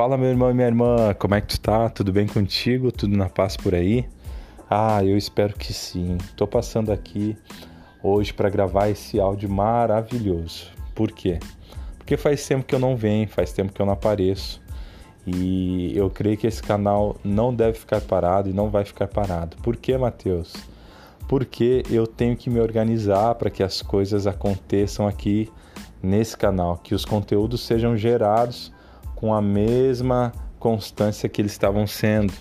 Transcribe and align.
Fala, 0.00 0.16
meu 0.16 0.30
irmão 0.30 0.50
e 0.50 0.54
minha 0.54 0.66
irmã, 0.66 1.12
como 1.12 1.34
é 1.34 1.42
que 1.42 1.48
tu 1.48 1.60
tá? 1.60 1.90
Tudo 1.90 2.10
bem 2.10 2.26
contigo? 2.26 2.90
Tudo 2.90 3.14
na 3.18 3.28
paz 3.28 3.54
por 3.54 3.74
aí? 3.74 4.08
Ah, 4.70 5.04
eu 5.04 5.14
espero 5.14 5.52
que 5.52 5.74
sim. 5.74 6.16
Tô 6.34 6.46
passando 6.46 6.90
aqui 6.90 7.36
hoje 8.02 8.32
para 8.32 8.48
gravar 8.48 8.88
esse 8.88 9.20
áudio 9.20 9.50
maravilhoso. 9.50 10.68
Por 10.94 11.12
quê? 11.12 11.38
Porque 11.98 12.16
faz 12.16 12.46
tempo 12.46 12.64
que 12.64 12.74
eu 12.74 12.78
não 12.78 12.96
venho, 12.96 13.28
faz 13.28 13.52
tempo 13.52 13.74
que 13.74 13.82
eu 13.82 13.84
não 13.84 13.92
apareço. 13.92 14.62
E 15.26 15.94
eu 15.94 16.08
creio 16.08 16.38
que 16.38 16.46
esse 16.46 16.62
canal 16.62 17.14
não 17.22 17.54
deve 17.54 17.78
ficar 17.78 18.00
parado 18.00 18.48
e 18.48 18.54
não 18.54 18.70
vai 18.70 18.86
ficar 18.86 19.06
parado. 19.06 19.58
Por 19.58 19.76
quê, 19.76 19.98
Matheus? 19.98 20.54
Porque 21.28 21.82
eu 21.90 22.06
tenho 22.06 22.38
que 22.38 22.48
me 22.48 22.58
organizar 22.58 23.34
para 23.34 23.50
que 23.50 23.62
as 23.62 23.82
coisas 23.82 24.26
aconteçam 24.26 25.06
aqui 25.06 25.52
nesse 26.02 26.38
canal, 26.38 26.78
que 26.78 26.94
os 26.94 27.04
conteúdos 27.04 27.60
sejam 27.66 27.98
gerados 27.98 28.72
com 29.20 29.34
a 29.34 29.42
mesma 29.42 30.32
constância 30.58 31.28
que 31.28 31.42
eles 31.42 31.52
estavam 31.52 31.86
sendo. 31.86 32.32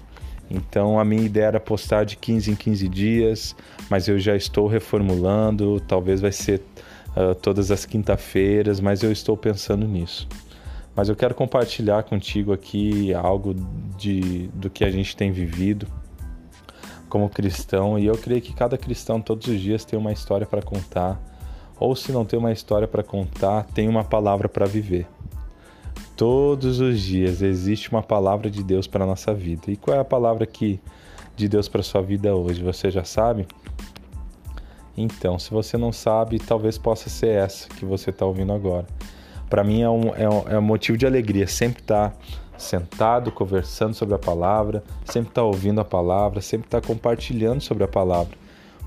Então 0.50 0.98
a 0.98 1.04
minha 1.04 1.24
ideia 1.24 1.46
era 1.46 1.60
postar 1.60 2.06
de 2.06 2.16
15 2.16 2.52
em 2.52 2.56
15 2.56 2.88
dias, 2.88 3.56
mas 3.90 4.08
eu 4.08 4.18
já 4.18 4.36
estou 4.36 4.66
reformulando, 4.66 5.80
talvez 5.82 6.22
vai 6.22 6.32
ser 6.32 6.62
uh, 7.10 7.36
todas 7.36 7.70
as 7.70 7.86
quinta-feiras, 7.86 8.80
mas 8.80 9.04
eu 9.04 9.12
estou 9.12 9.36
pensando 9.36 9.86
nisso. 9.86 10.28
Mas 10.96 11.10
eu 11.10 11.16
quero 11.16 11.36
compartilhar 11.36 12.04
contigo 12.04 12.52
aqui 12.52 13.14
algo 13.14 13.54
de, 13.98 14.48
do 14.54 14.70
que 14.70 14.84
a 14.84 14.90
gente 14.90 15.16
tem 15.16 15.32
vivido 15.32 15.86
como 17.10 17.30
cristão, 17.30 17.98
e 17.98 18.06
eu 18.06 18.18
creio 18.18 18.42
que 18.42 18.54
cada 18.54 18.78
cristão 18.78 19.20
todos 19.20 19.48
os 19.48 19.60
dias 19.60 19.84
tem 19.84 19.98
uma 19.98 20.12
história 20.12 20.46
para 20.46 20.62
contar, 20.62 21.20
ou 21.80 21.96
se 21.96 22.12
não 22.12 22.24
tem 22.24 22.38
uma 22.38 22.52
história 22.52 22.88
para 22.88 23.02
contar, 23.02 23.64
tem 23.74 23.88
uma 23.88 24.04
palavra 24.04 24.48
para 24.48 24.66
viver. 24.66 25.08
Todos 26.20 26.82
os 26.82 27.00
dias 27.00 27.42
existe 27.42 27.90
uma 27.90 28.04
palavra 28.04 28.52
de 28.52 28.62
Deus 28.62 28.88
para 28.88 29.06
a 29.06 29.08
nossa 29.08 29.34
vida. 29.34 29.72
E 29.72 29.78
qual 29.78 29.96
é 29.96 30.02
a 30.02 30.04
palavra 30.04 30.46
que 30.46 30.78
de 31.34 31.48
Deus 31.48 31.70
para 31.70 31.80
a 31.80 31.84
sua 31.84 32.02
vida 32.02 32.36
hoje? 32.36 32.62
Você 32.62 32.92
já 32.92 33.06
sabe? 33.06 33.48
Então, 34.98 35.40
se 35.40 35.50
você 35.50 35.78
não 35.78 35.94
sabe, 35.94 36.38
talvez 36.38 36.78
possa 36.78 37.10
ser 37.10 37.30
essa 37.30 37.70
que 37.70 37.86
você 37.86 38.10
está 38.10 38.26
ouvindo 38.26 38.52
agora. 38.52 38.86
Para 39.50 39.64
mim 39.64 39.82
é 39.82 39.90
um, 39.90 40.14
é, 40.14 40.30
um, 40.30 40.50
é 40.50 40.60
um 40.60 40.62
motivo 40.62 40.98
de 40.98 41.06
alegria 41.06 41.48
sempre 41.48 41.82
estar 41.82 42.10
tá 42.10 42.18
sentado, 42.58 43.32
conversando 43.32 43.94
sobre 43.94 44.14
a 44.14 44.20
palavra, 44.20 44.84
sempre 45.06 45.30
estar 45.30 45.42
tá 45.44 45.48
ouvindo 45.48 45.80
a 45.80 45.86
palavra, 45.86 46.42
sempre 46.42 46.68
estar 46.68 46.82
tá 46.82 46.86
compartilhando 46.86 47.62
sobre 47.62 47.86
a 47.86 47.88
palavra, 47.88 48.38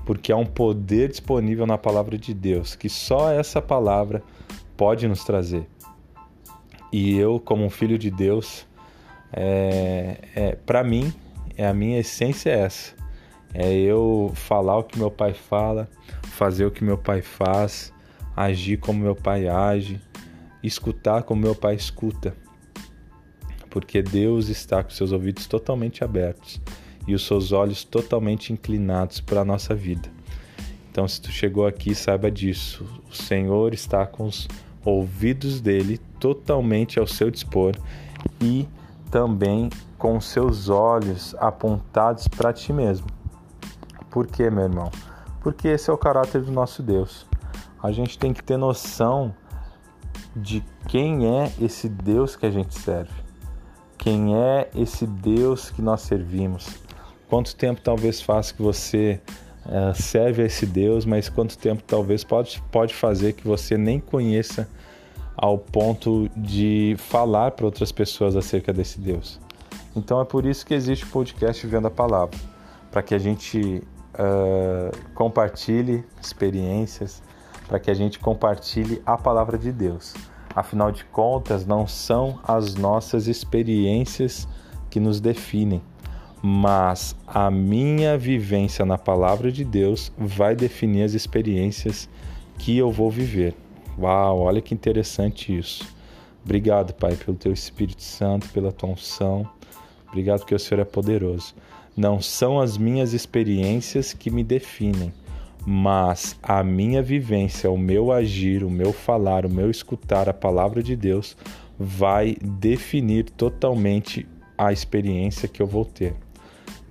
porque 0.05 0.31
há 0.31 0.37
um 0.37 0.45
poder 0.45 1.09
disponível 1.09 1.65
na 1.65 1.79
palavra 1.79 2.15
de 2.15 2.31
Deus 2.31 2.75
que 2.75 2.89
só 2.89 3.31
essa 3.31 3.59
palavra 3.59 4.21
pode 4.77 5.07
nos 5.07 5.23
trazer. 5.23 5.67
E 6.93 7.17
eu, 7.17 7.39
como 7.39 7.65
um 7.65 7.71
filho 7.71 7.97
de 7.97 8.11
Deus, 8.11 8.67
é, 9.31 10.19
é 10.35 10.55
para 10.63 10.83
mim, 10.83 11.11
é 11.57 11.65
a 11.65 11.73
minha 11.73 11.99
essência 11.99 12.51
é 12.51 12.59
essa. 12.59 12.93
É 13.51 13.73
eu 13.73 14.31
falar 14.35 14.77
o 14.77 14.83
que 14.83 14.99
meu 14.99 15.09
pai 15.09 15.33
fala, 15.33 15.89
fazer 16.21 16.67
o 16.67 16.71
que 16.71 16.83
meu 16.83 16.97
pai 16.97 17.23
faz, 17.23 17.91
agir 18.35 18.77
como 18.77 18.99
meu 18.99 19.15
pai 19.15 19.47
age, 19.47 19.99
escutar 20.61 21.23
como 21.23 21.41
meu 21.41 21.55
pai 21.55 21.73
escuta. 21.73 22.35
Porque 23.71 24.03
Deus 24.03 24.49
está 24.49 24.83
com 24.83 24.91
seus 24.91 25.11
ouvidos 25.11 25.47
totalmente 25.47 26.03
abertos 26.03 26.61
e 27.07 27.15
os 27.15 27.25
seus 27.25 27.51
olhos 27.51 27.83
totalmente 27.83 28.53
inclinados 28.53 29.19
para 29.19 29.41
a 29.41 29.45
nossa 29.45 29.73
vida. 29.73 30.11
Então, 30.91 31.07
se 31.07 31.19
tu 31.19 31.31
chegou 31.31 31.65
aqui, 31.65 31.95
saiba 31.95 32.29
disso. 32.29 32.85
O 33.09 33.15
Senhor 33.15 33.73
está 33.73 34.05
com 34.05 34.25
os 34.25 34.47
ouvidos 34.83 35.61
dele 35.61 35.99
totalmente 36.19 36.99
ao 36.99 37.07
seu 37.07 37.31
dispor 37.31 37.75
e 38.41 38.67
também 39.09 39.69
com 39.97 40.19
seus 40.19 40.69
olhos 40.69 41.35
apontados 41.39 42.27
para 42.27 42.51
ti 42.51 42.73
mesmo. 42.73 43.07
Por 44.09 44.27
quê, 44.27 44.49
meu 44.49 44.63
irmão? 44.63 44.91
Porque 45.41 45.67
esse 45.67 45.89
é 45.89 45.93
o 45.93 45.97
caráter 45.97 46.41
do 46.41 46.51
nosso 46.51 46.83
Deus. 46.83 47.25
A 47.81 47.91
gente 47.91 48.17
tem 48.17 48.33
que 48.33 48.43
ter 48.43 48.57
noção 48.57 49.33
de 50.35 50.63
quem 50.87 51.27
é 51.27 51.51
esse 51.59 51.87
Deus 51.87 52.35
que 52.35 52.45
a 52.45 52.51
gente 52.51 52.77
serve. 52.77 53.13
Quem 53.97 54.35
é 54.35 54.69
esse 54.75 55.05
Deus 55.05 55.69
que 55.69 55.81
nós 55.81 56.01
servimos? 56.01 56.67
Quanto 57.29 57.55
tempo 57.55 57.81
talvez 57.81 58.21
faz 58.21 58.51
que 58.51 58.61
você 58.61 59.21
uh, 59.65 59.93
serve 59.93 60.43
a 60.43 60.45
esse 60.45 60.65
Deus, 60.65 61.05
mas 61.05 61.29
quanto 61.29 61.57
tempo 61.57 61.83
talvez 61.85 62.23
pode, 62.23 62.61
pode 62.71 62.93
fazer 62.93 63.33
que 63.33 63.47
você 63.47 63.77
nem 63.77 63.99
conheça 63.99 64.67
ao 65.35 65.57
ponto 65.57 66.29
de 66.35 66.95
falar 66.97 67.51
para 67.51 67.65
outras 67.65 67.91
pessoas 67.91 68.35
acerca 68.35 68.71
desse 68.71 68.99
Deus. 68.99 69.39
Então 69.95 70.19
é 70.21 70.25
por 70.25 70.45
isso 70.45 70.65
que 70.65 70.73
existe 70.73 71.05
o 71.05 71.07
podcast 71.07 71.65
Vendo 71.67 71.87
a 71.87 71.91
Palavra, 71.91 72.37
para 72.91 73.01
que 73.01 73.13
a 73.13 73.19
gente 73.19 73.83
uh, 74.13 75.13
compartilhe 75.13 76.03
experiências, 76.21 77.21
para 77.67 77.79
que 77.79 77.89
a 77.89 77.93
gente 77.93 78.19
compartilhe 78.19 79.01
a 79.05 79.17
palavra 79.17 79.57
de 79.57 79.71
Deus. 79.71 80.13
Afinal 80.55 80.91
de 80.91 81.03
contas, 81.05 81.65
não 81.65 81.87
são 81.87 82.39
as 82.43 82.75
nossas 82.75 83.27
experiências 83.27 84.47
que 84.89 84.99
nos 84.99 85.19
definem, 85.19 85.81
mas 86.45 87.15
a 87.25 87.49
minha 87.49 88.17
vivência 88.17 88.83
na 88.83 88.97
palavra 88.97 89.49
de 89.49 89.63
Deus 89.63 90.11
vai 90.17 90.53
definir 90.57 91.03
as 91.03 91.13
experiências 91.13 92.09
que 92.59 92.77
eu 92.77 92.91
vou 92.91 93.09
viver. 93.09 93.55
Uau, 93.97 94.39
olha 94.39 94.61
que 94.61 94.73
interessante 94.73 95.57
isso. 95.57 95.87
Obrigado, 96.43 96.93
Pai, 96.95 97.15
pelo 97.15 97.37
teu 97.37 97.53
Espírito 97.53 98.03
Santo, 98.03 98.49
pela 98.49 98.73
tua 98.73 98.89
unção. 98.89 99.49
Obrigado 100.09 100.39
porque 100.39 100.53
o 100.53 100.59
Senhor 100.59 100.81
é 100.81 100.83
poderoso. 100.83 101.55
Não 101.95 102.21
são 102.21 102.59
as 102.59 102.77
minhas 102.77 103.13
experiências 103.13 104.11
que 104.11 104.29
me 104.29 104.43
definem, 104.43 105.13
mas 105.65 106.37
a 106.43 106.61
minha 106.61 107.01
vivência, 107.01 107.71
o 107.71 107.77
meu 107.77 108.11
agir, 108.11 108.65
o 108.65 108.69
meu 108.69 108.91
falar, 108.91 109.45
o 109.45 109.49
meu 109.49 109.71
escutar 109.71 110.27
a 110.27 110.33
palavra 110.33 110.83
de 110.83 110.93
Deus 110.93 111.37
vai 111.79 112.35
definir 112.41 113.29
totalmente 113.29 114.27
a 114.57 114.73
experiência 114.73 115.47
que 115.47 115.61
eu 115.61 115.67
vou 115.67 115.85
ter 115.85 116.13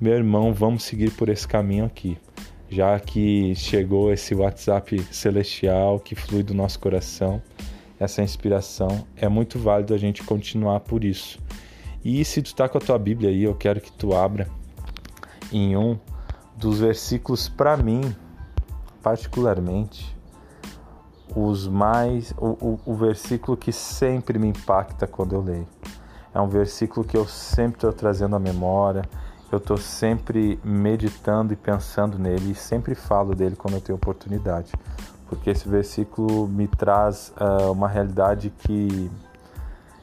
meu 0.03 0.15
irmão, 0.15 0.53
vamos 0.53 0.83
seguir 0.83 1.13
por 1.13 1.29
esse 1.29 1.47
caminho 1.47 1.85
aqui. 1.85 2.19
Já 2.69 2.99
que 2.99 3.55
chegou 3.55 4.13
esse 4.13 4.35
WhatsApp 4.35 5.01
celestial 5.13 6.01
que 6.01 6.17
flui 6.17 6.43
do 6.43 6.53
nosso 6.53 6.81
coração, 6.81 7.41
essa 8.01 8.21
inspiração, 8.21 9.07
é 9.15 9.29
muito 9.29 9.61
válido 9.61 9.95
a 9.95 9.97
gente 9.97 10.25
continuar 10.25 10.81
por 10.81 11.05
isso. 11.05 11.39
E 12.05 12.25
se 12.25 12.43
tu 12.43 12.47
está 12.47 12.69
com 12.69 12.79
a 12.79 12.81
tua 12.81 12.99
Bíblia 12.99 13.31
aí, 13.31 13.45
eu 13.45 13.55
quero 13.55 13.81
que 13.81 13.93
tu 13.93 14.13
abra 14.13 14.49
em 15.53 15.77
um 15.77 15.97
dos 16.57 16.81
versículos 16.81 17.49
para 17.49 17.77
mim, 17.77 18.01
particularmente, 19.05 20.17
os 21.37 21.69
mais 21.69 22.35
o, 22.39 22.57
o, 22.61 22.81
o, 22.87 22.95
versículo 22.97 23.57
que 23.57 23.71
sempre 23.71 24.37
me 24.37 24.49
impacta 24.49 25.07
quando 25.07 25.37
eu 25.37 25.43
leio. 25.43 25.69
É 26.35 26.41
um 26.41 26.49
versículo 26.49 27.07
que 27.07 27.17
eu 27.17 27.25
sempre 27.29 27.77
estou 27.77 27.93
trazendo 27.93 28.35
à 28.35 28.41
memória, 28.41 29.03
eu 29.53 29.59
estou 29.59 29.77
sempre 29.77 30.59
meditando 30.65 31.53
e 31.53 31.57
pensando 31.57 32.19
nele 32.19 32.53
e 32.53 32.55
sempre 32.55 32.95
falo 32.95 33.35
dele 33.35 33.55
quando 33.55 33.75
eu 33.75 33.81
tenho 33.83 33.97
oportunidade, 33.97 34.73
porque 35.29 35.51
esse 35.51 35.69
versículo 35.69 36.49
me 36.49 36.67
traz 36.67 37.33
uh, 37.39 37.71
uma 37.71 37.87
realidade 37.87 38.51
que 38.51 39.11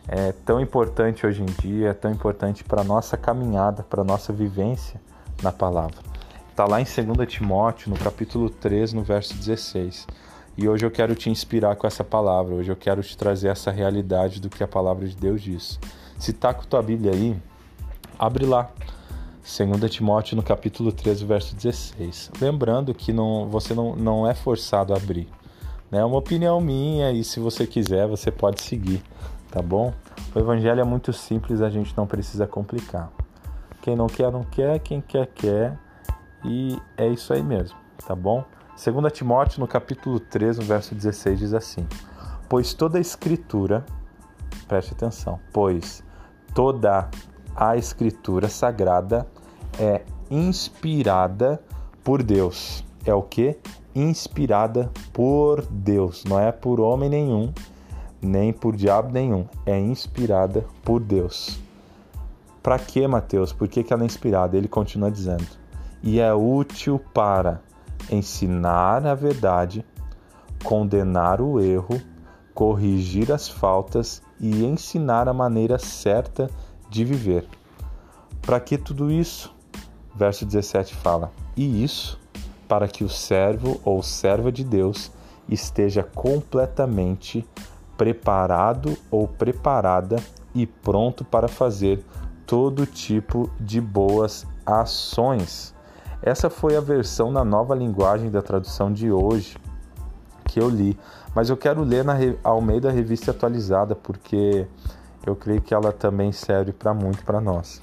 é 0.08 0.32
tão 0.32 0.62
importante 0.62 1.26
hoje 1.26 1.42
em 1.42 1.46
dia, 1.46 1.90
é 1.90 1.94
tão 1.94 2.12
importante 2.12 2.64
para 2.64 2.82
a 2.82 2.84
nossa 2.84 3.18
caminhada, 3.18 3.84
para 3.84 4.02
a 4.02 4.04
nossa 4.04 4.32
vivência 4.32 5.02
na 5.42 5.52
palavra. 5.52 5.98
Está 6.50 6.66
lá 6.66 6.80
em 6.80 6.84
2 6.84 7.32
Timóteo, 7.32 7.90
no 7.90 7.98
capítulo 7.98 8.50
3, 8.50 8.94
no 8.94 9.02
verso 9.02 9.34
16. 9.34 10.06
E 10.58 10.68
hoje 10.68 10.86
eu 10.86 10.92
quero 10.92 11.16
te 11.16 11.30
inspirar 11.30 11.76
com 11.76 11.88
essa 11.88 12.04
palavra, 12.04 12.54
hoje 12.54 12.72
eu 12.72 12.76
quero 12.76 13.02
te 13.02 13.18
trazer 13.18 13.48
essa 13.48 13.72
realidade 13.72 14.42
do 14.42 14.50
que 14.50 14.64
a 14.64 14.68
palavra 14.68 15.08
de 15.08 15.16
Deus 15.16 15.42
diz. 15.42 15.80
Se 16.20 16.32
está 16.32 16.54
com 16.54 16.64
tua 16.64 16.84
Bíblia 16.84 17.14
aí, 17.14 17.42
abre 18.20 18.46
lá. 18.46 18.70
2 19.50 19.90
Timóteo 19.90 20.38
no 20.38 20.44
capítulo 20.44 20.92
13, 20.92 21.26
verso 21.26 21.56
16. 21.56 22.32
Lembrando 22.40 22.94
que 22.94 23.12
não, 23.12 23.50
você 23.50 23.74
não, 23.74 23.96
não 23.96 24.30
é 24.30 24.36
forçado 24.36 24.94
a 24.94 24.98
abrir. 24.98 25.28
Né? 25.90 25.98
É 25.98 26.06
uma 26.06 26.20
opinião 26.20 26.62
minha 26.62 27.12
e 27.12 27.24
se 27.24 27.40
você 27.40 27.66
quiser, 27.66 28.08
você 28.08 28.30
pode 28.30 28.62
seguir, 28.62 29.02
tá 29.50 29.60
bom? 29.60 29.92
O 30.36 30.40
evangelho 30.40 30.80
é 30.80 30.84
muito 30.84 31.12
simples, 31.12 31.62
a 31.62 31.70
gente 31.70 31.98
não 31.98 32.06
precisa 32.06 32.46
complicar. 32.46 33.12
Quem 33.82 33.96
não 33.96 34.06
quer, 34.06 34.32
não 34.32 34.44
quer, 34.44 34.78
quem 34.80 35.02
quer, 35.02 35.26
quer. 35.26 35.76
E 36.46 36.80
é 36.96 37.08
isso 37.08 37.34
aí 37.34 37.42
mesmo, 37.42 37.76
tá 38.06 38.16
bom? 38.16 38.46
2 38.78 39.12
Timóteo 39.12 39.60
no 39.60 39.68
capítulo 39.68 40.20
13, 40.20 40.60
no 40.60 40.66
verso 40.68 40.94
16 40.94 41.40
diz 41.40 41.54
assim: 41.56 41.88
Pois 42.48 42.76
toda 42.76 43.00
a 43.00 43.02
escritura, 43.02 43.84
preste 44.68 44.94
atenção, 44.94 45.40
pois 45.52 46.04
toda 46.54 47.10
a 47.56 47.76
escritura 47.76 48.48
sagrada 48.48 49.28
é 49.80 50.02
inspirada 50.30 51.60
por 52.04 52.22
Deus. 52.22 52.84
É 53.06 53.14
o 53.14 53.22
que? 53.22 53.58
Inspirada 53.96 54.92
por 55.14 55.66
Deus. 55.66 56.24
Não 56.26 56.40
é 56.40 56.52
por 56.52 56.80
homem 56.80 57.10
nenhum, 57.10 57.54
nem 58.22 58.52
por 58.52 58.76
diabo 58.76 59.12
nenhum. 59.12 59.48
É 59.66 59.80
inspirada 59.80 60.66
por 60.84 61.00
Deus. 61.00 61.60
Para 62.62 62.78
que, 62.78 63.08
Mateus? 63.08 63.54
Por 63.54 63.68
que, 63.68 63.84
que 63.84 63.94
ela 63.94 64.04
é 64.04 64.06
inspirada? 64.06 64.58
Ele 64.58 64.68
continua 64.68 65.10
dizendo: 65.10 65.48
e 66.04 66.20
é 66.20 66.34
útil 66.34 67.00
para 67.14 67.62
ensinar 68.12 69.06
a 69.06 69.16
verdade, 69.16 69.86
condenar 70.64 71.42
o 71.42 71.60
erro, 71.60 72.02
corrigir 72.54 73.32
as 73.32 73.48
faltas 73.48 74.22
e 74.40 74.66
ensinar 74.66 75.30
a 75.30 75.34
maneira 75.34 75.80
certa 75.80 76.50
de 76.90 77.06
viver. 77.06 77.48
Para 78.42 78.60
que 78.60 78.78
tudo 78.78 79.12
isso? 79.12 79.54
Verso 80.20 80.46
17 80.46 80.96
fala: 80.96 81.32
E 81.56 81.82
isso 81.82 82.20
para 82.68 82.90
que 82.90 83.06
o 83.06 83.10
servo 83.10 83.80
ou 83.86 84.04
serva 84.04 84.52
de 84.52 84.66
Deus 84.66 85.10
esteja 85.48 86.04
completamente 86.04 87.48
preparado 87.98 88.98
ou 89.10 89.30
preparada 89.30 90.18
e 90.54 90.68
pronto 90.68 91.24
para 91.24 91.48
fazer 91.48 92.04
todo 92.46 92.86
tipo 92.86 93.50
de 93.58 93.80
boas 93.80 94.46
ações. 94.66 95.74
Essa 96.22 96.50
foi 96.50 96.76
a 96.76 96.82
versão 96.82 97.32
na 97.32 97.46
nova 97.46 97.74
linguagem 97.74 98.30
da 98.30 98.42
tradução 98.42 98.92
de 98.92 99.10
hoje 99.10 99.56
que 100.44 100.60
eu 100.60 100.68
li, 100.68 101.00
mas 101.34 101.50
eu 101.50 101.56
quero 101.56 101.82
ler 101.82 102.04
na 102.04 102.16
Almeida 102.44 102.92
Revista 102.92 103.32
Atualizada 103.32 103.96
porque 103.96 104.68
eu 105.26 105.34
creio 105.34 105.62
que 105.62 105.74
ela 105.74 105.94
também 105.94 106.34
serve 106.34 106.74
para 106.74 106.94
muito 106.94 107.24
para 107.24 107.40
nós. 107.40 107.82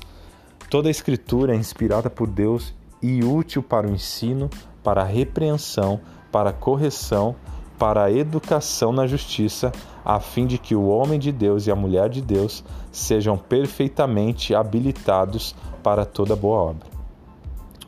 Toda 0.68 0.88
a 0.88 0.90
escritura 0.90 1.54
é 1.54 1.56
inspirada 1.56 2.10
por 2.10 2.26
Deus 2.26 2.74
e 3.00 3.22
útil 3.22 3.62
para 3.62 3.86
o 3.86 3.90
ensino, 3.90 4.50
para 4.82 5.02
a 5.02 5.04
repreensão, 5.04 6.00
para 6.32 6.50
a 6.50 6.52
correção, 6.52 7.36
para 7.78 8.04
a 8.04 8.12
educação 8.12 8.92
na 8.92 9.06
justiça, 9.06 9.70
a 10.04 10.18
fim 10.18 10.46
de 10.46 10.58
que 10.58 10.74
o 10.74 10.88
homem 10.88 11.18
de 11.18 11.30
Deus 11.30 11.66
e 11.66 11.70
a 11.70 11.76
mulher 11.76 12.08
de 12.08 12.20
Deus 12.20 12.64
sejam 12.90 13.36
perfeitamente 13.36 14.54
habilitados 14.54 15.54
para 15.82 16.04
toda 16.04 16.34
boa 16.34 16.58
obra. 16.58 16.86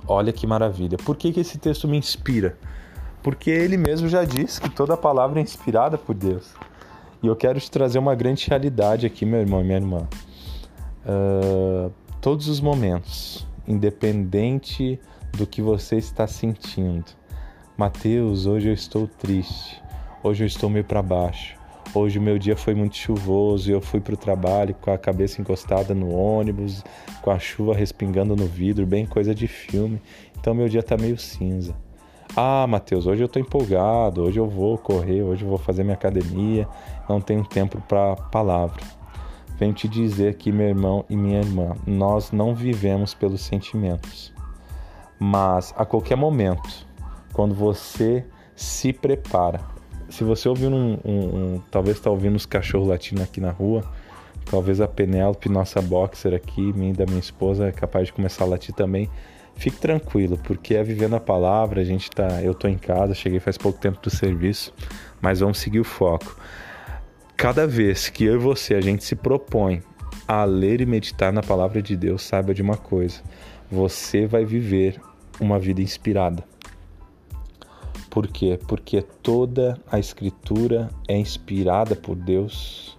Olha 0.06 0.32
que 0.32 0.46
maravilha. 0.46 0.96
Por 0.98 1.16
que, 1.16 1.32
que 1.32 1.40
esse 1.40 1.58
texto 1.58 1.88
me 1.88 1.98
inspira? 1.98 2.58
Porque 3.22 3.50
ele 3.50 3.76
mesmo 3.76 4.08
já 4.08 4.24
diz 4.24 4.58
que 4.58 4.70
toda 4.70 4.96
palavra 4.96 5.40
é 5.40 5.42
inspirada 5.42 5.98
por 5.98 6.14
Deus. 6.14 6.46
E 7.22 7.26
eu 7.26 7.34
quero 7.34 7.60
te 7.60 7.70
trazer 7.70 7.98
uma 7.98 8.14
grande 8.14 8.48
realidade 8.48 9.04
aqui, 9.04 9.26
meu 9.26 9.40
irmão 9.40 9.60
e 9.60 9.64
minha 9.64 9.78
irmã. 9.78 10.08
Uh, 11.04 11.90
todos 12.20 12.48
os 12.48 12.60
momentos, 12.60 13.46
independente 13.66 14.98
do 15.36 15.46
que 15.46 15.62
você 15.62 15.96
está 15.96 16.26
sentindo. 16.26 17.06
Mateus, 17.76 18.46
hoje 18.46 18.68
eu 18.68 18.74
estou 18.74 19.06
triste. 19.06 19.80
Hoje 20.22 20.42
eu 20.42 20.46
estou 20.46 20.68
meio 20.68 20.84
para 20.84 21.00
baixo. 21.00 21.56
Hoje 21.94 22.18
o 22.18 22.22
meu 22.22 22.38
dia 22.38 22.56
foi 22.56 22.74
muito 22.74 22.96
chuvoso 22.96 23.70
e 23.70 23.72
eu 23.72 23.80
fui 23.80 24.00
para 24.00 24.14
o 24.14 24.16
trabalho 24.16 24.74
com 24.74 24.90
a 24.90 24.98
cabeça 24.98 25.40
encostada 25.40 25.94
no 25.94 26.12
ônibus, 26.12 26.84
com 27.22 27.30
a 27.30 27.38
chuva 27.38 27.74
respingando 27.74 28.36
no 28.36 28.46
vidro, 28.46 28.84
bem 28.84 29.06
coisa 29.06 29.34
de 29.34 29.46
filme. 29.46 30.02
Então 30.38 30.52
meu 30.52 30.68
dia 30.68 30.80
está 30.80 30.96
meio 30.96 31.16
cinza. 31.16 31.74
Ah, 32.36 32.66
Mateus, 32.66 33.06
hoje 33.06 33.22
eu 33.22 33.26
estou 33.26 33.40
empolgado, 33.40 34.22
hoje 34.22 34.38
eu 34.38 34.46
vou 34.46 34.76
correr, 34.76 35.22
hoje 35.22 35.44
eu 35.44 35.48
vou 35.48 35.58
fazer 35.58 35.82
minha 35.82 35.94
academia, 35.94 36.68
não 37.08 37.20
tenho 37.20 37.44
tempo 37.44 37.80
para 37.88 38.16
palavra. 38.16 38.97
Venho 39.58 39.72
te 39.72 39.88
dizer 39.88 40.28
aqui, 40.28 40.52
meu 40.52 40.68
irmão 40.68 41.04
e 41.10 41.16
minha 41.16 41.40
irmã, 41.40 41.74
nós 41.84 42.30
não 42.30 42.54
vivemos 42.54 43.12
pelos 43.12 43.40
sentimentos. 43.40 44.32
Mas 45.18 45.74
a 45.76 45.84
qualquer 45.84 46.16
momento, 46.16 46.86
quando 47.32 47.54
você 47.54 48.24
se 48.54 48.92
prepara, 48.92 49.60
se 50.08 50.22
você 50.22 50.48
ouvir 50.48 50.68
um, 50.68 50.98
um, 51.04 51.54
um 51.54 51.62
talvez 51.70 51.96
está 51.96 52.08
ouvindo 52.08 52.36
os 52.36 52.46
cachorros 52.46 52.88
latindo 52.88 53.20
aqui 53.20 53.40
na 53.40 53.50
rua, 53.50 53.82
talvez 54.48 54.80
a 54.80 54.86
Penélope, 54.86 55.48
nossa 55.48 55.82
boxer 55.82 56.34
aqui, 56.34 56.72
minha 56.72 56.94
da 56.94 57.04
minha 57.04 57.18
esposa, 57.18 57.66
é 57.66 57.72
capaz 57.72 58.06
de 58.06 58.12
começar 58.12 58.44
a 58.44 58.46
latir 58.46 58.74
também. 58.74 59.10
Fique 59.56 59.76
tranquilo, 59.76 60.38
porque 60.38 60.74
é 60.74 60.84
vivendo 60.84 61.16
a 61.16 61.20
palavra, 61.20 61.80
a 61.80 61.84
gente 61.84 62.08
tá, 62.08 62.40
eu 62.42 62.54
tô 62.54 62.68
em 62.68 62.78
casa, 62.78 63.12
cheguei 63.12 63.40
faz 63.40 63.58
pouco 63.58 63.76
tempo 63.76 64.00
do 64.00 64.08
serviço, 64.08 64.72
mas 65.20 65.40
vamos 65.40 65.58
seguir 65.58 65.80
o 65.80 65.84
foco. 65.84 66.36
Cada 67.38 67.68
vez 67.68 68.08
que 68.08 68.24
eu 68.24 68.34
e 68.34 68.36
você 68.36 68.74
a 68.74 68.80
gente 68.80 69.04
se 69.04 69.14
propõe 69.14 69.80
a 70.26 70.42
ler 70.42 70.80
e 70.80 70.86
meditar 70.86 71.32
na 71.32 71.40
palavra 71.40 71.80
de 71.80 71.96
Deus, 71.96 72.22
saiba 72.22 72.52
de 72.52 72.60
uma 72.60 72.76
coisa: 72.76 73.22
você 73.70 74.26
vai 74.26 74.44
viver 74.44 75.00
uma 75.40 75.56
vida 75.56 75.80
inspirada. 75.80 76.42
Por 78.10 78.26
quê? 78.26 78.58
Porque 78.66 79.02
toda 79.22 79.78
a 79.88 80.00
escritura 80.00 80.90
é 81.06 81.16
inspirada 81.16 81.94
por 81.94 82.16
Deus. 82.16 82.98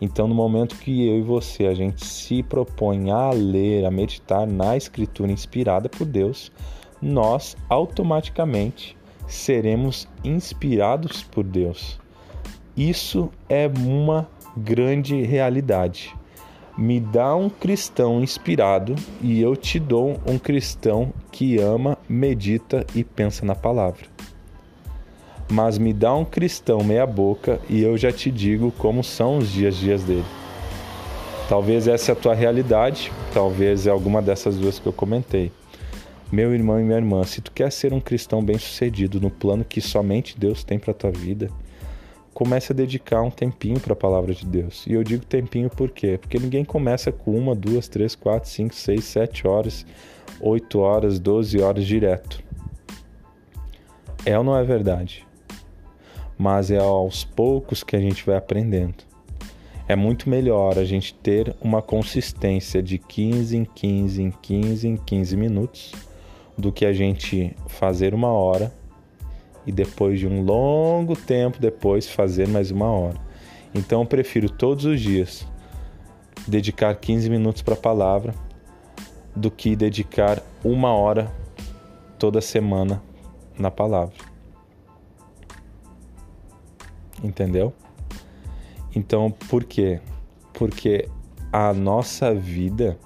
Então, 0.00 0.26
no 0.26 0.34
momento 0.34 0.74
que 0.74 1.06
eu 1.06 1.20
e 1.20 1.22
você 1.22 1.66
a 1.66 1.74
gente 1.74 2.04
se 2.04 2.42
propõe 2.42 3.12
a 3.12 3.30
ler, 3.30 3.84
a 3.84 3.92
meditar 3.92 4.44
na 4.44 4.76
escritura 4.76 5.30
inspirada 5.30 5.88
por 5.88 6.04
Deus, 6.04 6.50
nós 7.00 7.56
automaticamente 7.68 8.96
seremos 9.28 10.08
inspirados 10.24 11.22
por 11.22 11.44
Deus. 11.44 12.01
Isso 12.76 13.30
é 13.50 13.68
uma 13.68 14.26
grande 14.56 15.20
realidade. 15.22 16.14
Me 16.76 16.98
dá 16.98 17.36
um 17.36 17.50
cristão 17.50 18.22
inspirado 18.22 18.94
e 19.20 19.42
eu 19.42 19.54
te 19.54 19.78
dou 19.78 20.18
um 20.26 20.38
cristão 20.38 21.12
que 21.30 21.58
ama, 21.58 21.98
medita 22.08 22.86
e 22.94 23.04
pensa 23.04 23.44
na 23.44 23.54
palavra. 23.54 24.06
Mas 25.50 25.76
me 25.76 25.92
dá 25.92 26.14
um 26.14 26.24
cristão 26.24 26.82
meia-boca 26.82 27.60
e 27.68 27.82
eu 27.82 27.98
já 27.98 28.10
te 28.10 28.30
digo 28.30 28.72
como 28.78 29.04
são 29.04 29.36
os 29.36 29.52
dias 29.52 29.76
dias 29.76 30.02
dele. 30.02 30.24
Talvez 31.50 31.86
essa 31.86 32.12
é 32.12 32.14
a 32.14 32.16
tua 32.16 32.34
realidade, 32.34 33.12
talvez 33.34 33.86
é 33.86 33.90
alguma 33.90 34.22
dessas 34.22 34.56
duas 34.56 34.78
que 34.78 34.86
eu 34.86 34.94
comentei. 34.94 35.52
Meu 36.32 36.54
irmão 36.54 36.80
e 36.80 36.82
minha 36.82 36.96
irmã, 36.96 37.22
se 37.24 37.42
tu 37.42 37.52
quer 37.52 37.70
ser 37.70 37.92
um 37.92 38.00
cristão 38.00 38.42
bem-sucedido 38.42 39.20
no 39.20 39.30
plano 39.30 39.62
que 39.62 39.82
somente 39.82 40.38
Deus 40.38 40.64
tem 40.64 40.78
para 40.78 40.94
tua 40.94 41.10
vida, 41.10 41.50
comece 42.34 42.72
a 42.72 42.74
dedicar 42.74 43.22
um 43.22 43.30
tempinho 43.30 43.78
para 43.78 43.92
a 43.92 43.96
palavra 43.96 44.34
de 44.34 44.46
Deus. 44.46 44.86
E 44.86 44.92
eu 44.92 45.04
digo 45.04 45.24
tempinho 45.24 45.68
por 45.68 45.90
quê? 45.90 46.18
Porque 46.18 46.38
ninguém 46.38 46.64
começa 46.64 47.12
com 47.12 47.36
uma, 47.36 47.54
duas, 47.54 47.88
três, 47.88 48.14
quatro, 48.14 48.48
cinco, 48.48 48.74
seis, 48.74 49.04
sete 49.04 49.46
horas, 49.46 49.86
oito 50.40 50.80
horas, 50.80 51.18
doze 51.18 51.60
horas 51.60 51.84
direto. 51.84 52.42
É 54.24 54.38
ou 54.38 54.44
não 54.44 54.56
é 54.56 54.64
verdade? 54.64 55.26
Mas 56.38 56.70
é 56.70 56.78
aos 56.78 57.24
poucos 57.24 57.82
que 57.82 57.96
a 57.96 58.00
gente 58.00 58.24
vai 58.24 58.36
aprendendo. 58.36 59.04
É 59.86 59.96
muito 59.96 60.30
melhor 60.30 60.78
a 60.78 60.84
gente 60.84 61.12
ter 61.12 61.54
uma 61.60 61.82
consistência 61.82 62.82
de 62.82 62.98
15 62.98 63.56
em 63.56 63.64
15 63.64 64.22
em 64.22 64.30
15 64.30 64.88
em 64.88 64.96
15 64.96 65.36
minutos 65.36 65.92
do 66.56 66.72
que 66.72 66.86
a 66.86 66.92
gente 66.92 67.54
fazer 67.66 68.14
uma 68.14 68.28
hora 68.28 68.72
e 69.66 69.72
depois 69.72 70.18
de 70.18 70.26
um 70.26 70.42
longo 70.42 71.16
tempo 71.16 71.60
depois 71.60 72.08
fazer 72.08 72.48
mais 72.48 72.70
uma 72.70 72.90
hora. 72.90 73.16
Então 73.74 74.00
eu 74.02 74.06
prefiro 74.06 74.50
todos 74.50 74.84
os 74.84 75.00
dias 75.00 75.46
dedicar 76.46 76.94
15 76.96 77.30
minutos 77.30 77.62
para 77.62 77.74
a 77.74 77.76
palavra 77.76 78.34
do 79.34 79.50
que 79.50 79.74
dedicar 79.74 80.42
uma 80.64 80.92
hora 80.92 81.32
toda 82.18 82.40
semana 82.40 83.02
na 83.58 83.70
palavra. 83.70 84.14
Entendeu? 87.22 87.72
Então, 88.94 89.30
por 89.48 89.64
quê? 89.64 90.00
Porque 90.52 91.08
a 91.52 91.72
nossa 91.72 92.34
vida, 92.34 92.98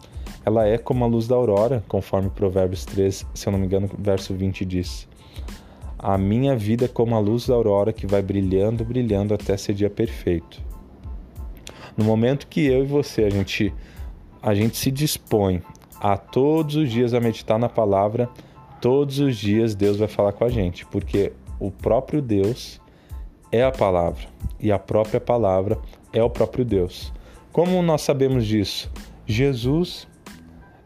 ela 0.45 0.67
é 0.67 0.79
como 0.79 1.05
a 1.05 1.07
luz 1.07 1.29
da 1.29 1.37
aurora, 1.37 1.85
conforme 1.87 2.31
Provérbios 2.31 2.85
3, 2.85 3.27
se 3.35 3.47
eu 3.47 3.53
não 3.53 3.59
me 3.59 3.67
engano, 3.67 3.89
verso 3.99 4.35
20 4.35 4.65
diz 4.65 5.09
a 5.99 6.17
minha 6.19 6.57
vida 6.57 6.89
como 6.89 7.15
a 7.15 7.19
luz 7.19 7.47
da 7.47 7.55
aurora 7.55 7.93
que 7.93 8.07
vai 8.07 8.23
brilhando, 8.23 8.85
brilhando 8.85 9.35
até 9.35 9.57
ser 9.57 9.75
dia 9.75 9.91
perfeito. 9.91 10.63
No 11.97 12.05
momento 12.05 12.47
que 12.47 12.67
eu 12.67 12.85
e 12.85 12.87
você 12.87 13.25
a 13.25 13.31
gente 13.31 13.73
a 14.43 14.55
gente 14.55 14.77
se 14.77 14.91
dispõe 14.91 15.63
a 15.99 16.17
todos 16.17 16.77
os 16.77 16.91
dias 16.91 17.15
a 17.15 17.21
meditar 17.21 17.59
na 17.59 17.69
palavra, 17.69 18.29
todos 18.81 19.19
os 19.19 19.37
dias 19.37 19.75
Deus 19.75 19.97
vai 19.97 20.07
falar 20.07 20.33
com 20.33 20.45
a 20.45 20.49
gente, 20.49 20.85
porque 20.87 21.33
o 21.59 21.71
próprio 21.71 22.21
Deus 22.21 22.81
é 23.51 23.65
a 23.65 23.73
palavra 23.73 24.27
e 24.61 24.71
a 24.71 24.79
própria 24.79 25.21
palavra 25.21 25.79
é 26.13 26.23
o 26.23 26.31
próprio 26.31 26.65
Deus. 26.65 27.13
Como 27.51 27.83
nós 27.83 28.03
sabemos 28.03 28.47
disso? 28.47 28.91
Jesus 29.27 30.07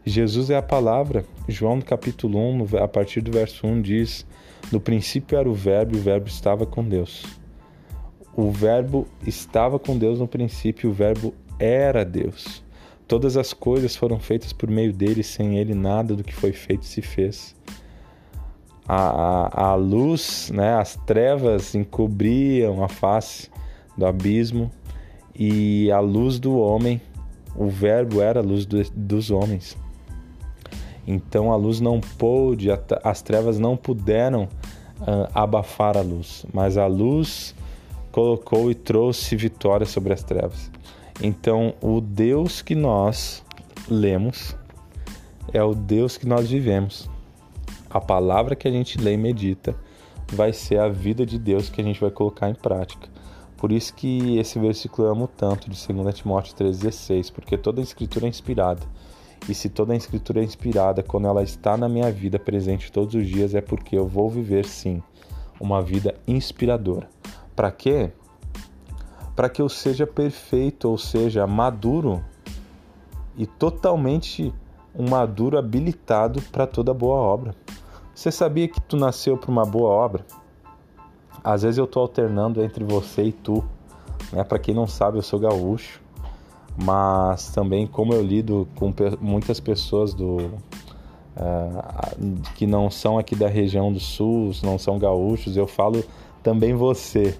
Jesus 0.03 0.49
é 0.49 0.57
a 0.57 0.61
palavra. 0.61 1.23
João 1.47 1.75
no 1.75 1.83
capítulo 1.83 2.39
1, 2.39 2.77
a 2.83 2.87
partir 2.87 3.21
do 3.21 3.31
verso 3.31 3.67
1 3.67 3.81
diz: 3.81 4.25
no 4.71 4.79
princípio 4.79 5.37
era 5.37 5.49
o 5.49 5.53
Verbo 5.53 5.95
e 5.95 5.99
o 5.99 6.01
Verbo 6.01 6.27
estava 6.27 6.65
com 6.65 6.83
Deus. 6.83 7.25
O 8.35 8.51
Verbo 8.51 9.07
estava 9.25 9.77
com 9.77 9.97
Deus 9.97 10.19
no 10.19 10.27
princípio, 10.27 10.89
o 10.89 10.93
Verbo 10.93 11.33
era 11.59 12.03
Deus. 12.03 12.63
Todas 13.07 13.35
as 13.35 13.51
coisas 13.51 13.95
foram 13.95 14.19
feitas 14.19 14.53
por 14.53 14.69
meio 14.69 14.93
dele, 14.93 15.21
sem 15.21 15.57
ele 15.57 15.73
nada 15.73 16.15
do 16.15 16.23
que 16.23 16.33
foi 16.33 16.53
feito 16.53 16.85
se 16.85 17.01
fez. 17.01 17.55
A, 18.87 18.95
a, 18.95 19.71
a 19.71 19.75
luz, 19.75 20.49
né, 20.53 20.75
as 20.75 20.95
trevas 21.05 21.75
encobriam 21.75 22.83
a 22.83 22.87
face 22.87 23.49
do 23.97 24.05
abismo 24.05 24.71
e 25.35 25.91
a 25.91 25.99
luz 25.99 26.39
do 26.39 26.57
homem 26.57 26.99
O 27.55 27.67
Verbo 27.67 28.21
era 28.21 28.39
a 28.39 28.43
luz 28.43 28.65
do, 28.65 28.81
dos 28.91 29.29
homens. 29.29 29.77
Então 31.07 31.51
a 31.51 31.55
luz 31.55 31.79
não 31.79 31.99
pôde, 31.99 32.69
as 33.03 33.21
trevas 33.21 33.57
não 33.57 33.75
puderam 33.75 34.43
uh, 34.43 35.27
abafar 35.33 35.97
a 35.97 36.01
luz, 36.01 36.45
mas 36.53 36.77
a 36.77 36.85
luz 36.85 37.55
colocou 38.11 38.69
e 38.69 38.75
trouxe 38.75 39.35
vitória 39.35 39.85
sobre 39.85 40.13
as 40.13 40.23
trevas. 40.23 40.71
Então 41.21 41.73
o 41.81 41.99
Deus 42.01 42.61
que 42.61 42.75
nós 42.75 43.43
lemos 43.89 44.55
é 45.53 45.63
o 45.63 45.73
Deus 45.73 46.17
que 46.17 46.27
nós 46.27 46.49
vivemos. 46.49 47.09
A 47.89 47.99
palavra 47.99 48.55
que 48.55 48.67
a 48.67 48.71
gente 48.71 48.97
lê 48.97 49.13
e 49.13 49.17
medita 49.17 49.75
vai 50.31 50.53
ser 50.53 50.79
a 50.79 50.87
vida 50.87 51.25
de 51.25 51.37
Deus 51.37 51.69
que 51.69 51.81
a 51.81 51.83
gente 51.83 51.99
vai 51.99 52.11
colocar 52.11 52.49
em 52.49 52.55
prática. 52.55 53.09
Por 53.57 53.71
isso 53.71 53.93
que 53.93 54.37
esse 54.39 54.57
versículo 54.57 55.07
eu 55.07 55.11
amo 55.11 55.27
tanto, 55.27 55.69
de 55.69 55.93
2 55.93 56.15
Timóteo 56.15 56.55
3,16, 56.55 57.31
porque 57.31 57.57
toda 57.57 57.79
a 57.79 57.83
escritura 57.83 58.25
é 58.25 58.29
inspirada. 58.29 58.81
E 59.49 59.53
se 59.53 59.69
toda 59.69 59.93
a 59.93 59.95
escritura 59.95 60.39
é 60.39 60.43
inspirada, 60.43 61.01
quando 61.01 61.27
ela 61.27 61.43
está 61.43 61.75
na 61.75 61.89
minha 61.89 62.11
vida 62.11 62.37
presente 62.37 62.91
todos 62.91 63.15
os 63.15 63.27
dias, 63.27 63.55
é 63.55 63.61
porque 63.61 63.97
eu 63.97 64.07
vou 64.07 64.29
viver 64.29 64.65
sim 64.65 65.01
uma 65.59 65.81
vida 65.81 66.15
inspiradora. 66.27 67.09
Para 67.55 67.71
quê? 67.71 68.11
Para 69.35 69.49
que 69.49 69.61
eu 69.61 69.69
seja 69.69 70.05
perfeito, 70.05 70.89
ou 70.89 70.97
seja, 70.97 71.45
maduro 71.47 72.23
e 73.37 73.45
totalmente 73.45 74.53
um 74.95 75.09
maduro 75.09 75.57
habilitado 75.57 76.41
para 76.51 76.67
toda 76.67 76.93
boa 76.93 77.15
obra. 77.15 77.55
Você 78.13 78.31
sabia 78.31 78.67
que 78.67 78.81
tu 78.81 78.97
nasceu 78.97 79.37
para 79.37 79.49
uma 79.49 79.65
boa 79.65 79.89
obra? 79.89 80.25
Às 81.43 81.63
vezes 81.63 81.77
eu 81.77 81.85
estou 81.85 82.03
alternando 82.03 82.61
entre 82.61 82.83
você 82.83 83.23
e 83.23 83.31
tu. 83.31 83.63
Né? 84.31 84.43
Para 84.43 84.59
quem 84.59 84.75
não 84.75 84.85
sabe, 84.85 85.17
eu 85.17 85.21
sou 85.21 85.39
gaúcho, 85.39 86.00
mas 86.77 87.51
também 87.51 87.87
como 87.87 88.13
eu 88.13 88.21
lido 88.21 88.67
com 88.75 88.93
muitas 89.19 89.59
pessoas 89.59 90.13
do 90.13 90.37
uh, 91.35 92.41
que 92.55 92.65
não 92.65 92.89
são 92.89 93.17
aqui 93.17 93.35
da 93.35 93.47
região 93.47 93.91
do 93.91 93.99
sul, 93.99 94.51
não 94.63 94.77
são 94.77 94.97
gaúchos, 94.97 95.57
eu 95.57 95.67
falo 95.67 96.03
também 96.43 96.73
você. 96.73 97.37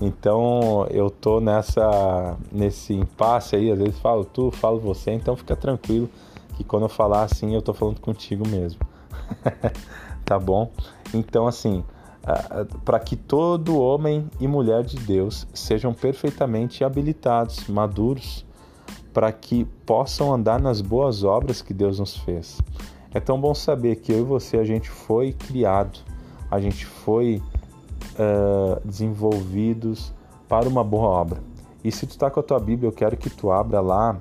Então 0.00 0.86
eu 0.90 1.10
tô 1.10 1.40
nessa 1.40 2.36
nesse 2.52 2.94
impasse 2.94 3.56
aí, 3.56 3.70
às 3.70 3.78
vezes 3.78 3.98
falo 3.98 4.24
tu, 4.24 4.50
falo 4.50 4.78
você, 4.78 5.12
então 5.12 5.36
fica 5.36 5.56
tranquilo 5.56 6.08
que 6.56 6.62
quando 6.62 6.84
eu 6.84 6.88
falar 6.88 7.22
assim 7.22 7.54
eu 7.54 7.62
tô 7.62 7.74
falando 7.74 8.00
contigo 8.00 8.46
mesmo. 8.46 8.80
tá 10.24 10.38
bom? 10.38 10.70
Então 11.12 11.48
assim, 11.48 11.82
para 12.84 13.00
que 13.00 13.16
todo 13.16 13.78
homem 13.78 14.28
e 14.38 14.46
mulher 14.46 14.84
de 14.84 14.96
Deus 14.96 15.46
sejam 15.52 15.92
perfeitamente 15.92 16.84
habilitados, 16.84 17.66
maduros, 17.66 18.44
para 19.18 19.32
que 19.32 19.64
possam 19.84 20.32
andar 20.32 20.60
nas 20.60 20.80
boas 20.80 21.24
obras 21.24 21.60
que 21.60 21.74
Deus 21.74 21.98
nos 21.98 22.16
fez. 22.18 22.60
É 23.12 23.18
tão 23.18 23.40
bom 23.40 23.52
saber 23.52 23.96
que 23.96 24.12
eu 24.12 24.20
e 24.20 24.22
você 24.22 24.58
a 24.58 24.62
gente 24.62 24.88
foi 24.88 25.32
criado, 25.32 25.98
a 26.48 26.60
gente 26.60 26.86
foi 26.86 27.42
uh, 28.14 28.80
desenvolvidos 28.84 30.14
para 30.48 30.68
uma 30.68 30.84
boa 30.84 31.08
obra. 31.08 31.42
E 31.82 31.90
se 31.90 32.06
tu 32.06 32.10
está 32.10 32.30
com 32.30 32.38
a 32.38 32.42
tua 32.44 32.60
Bíblia, 32.60 32.86
eu 32.86 32.92
quero 32.92 33.16
que 33.16 33.28
tu 33.28 33.50
abra 33.50 33.80
lá 33.80 34.16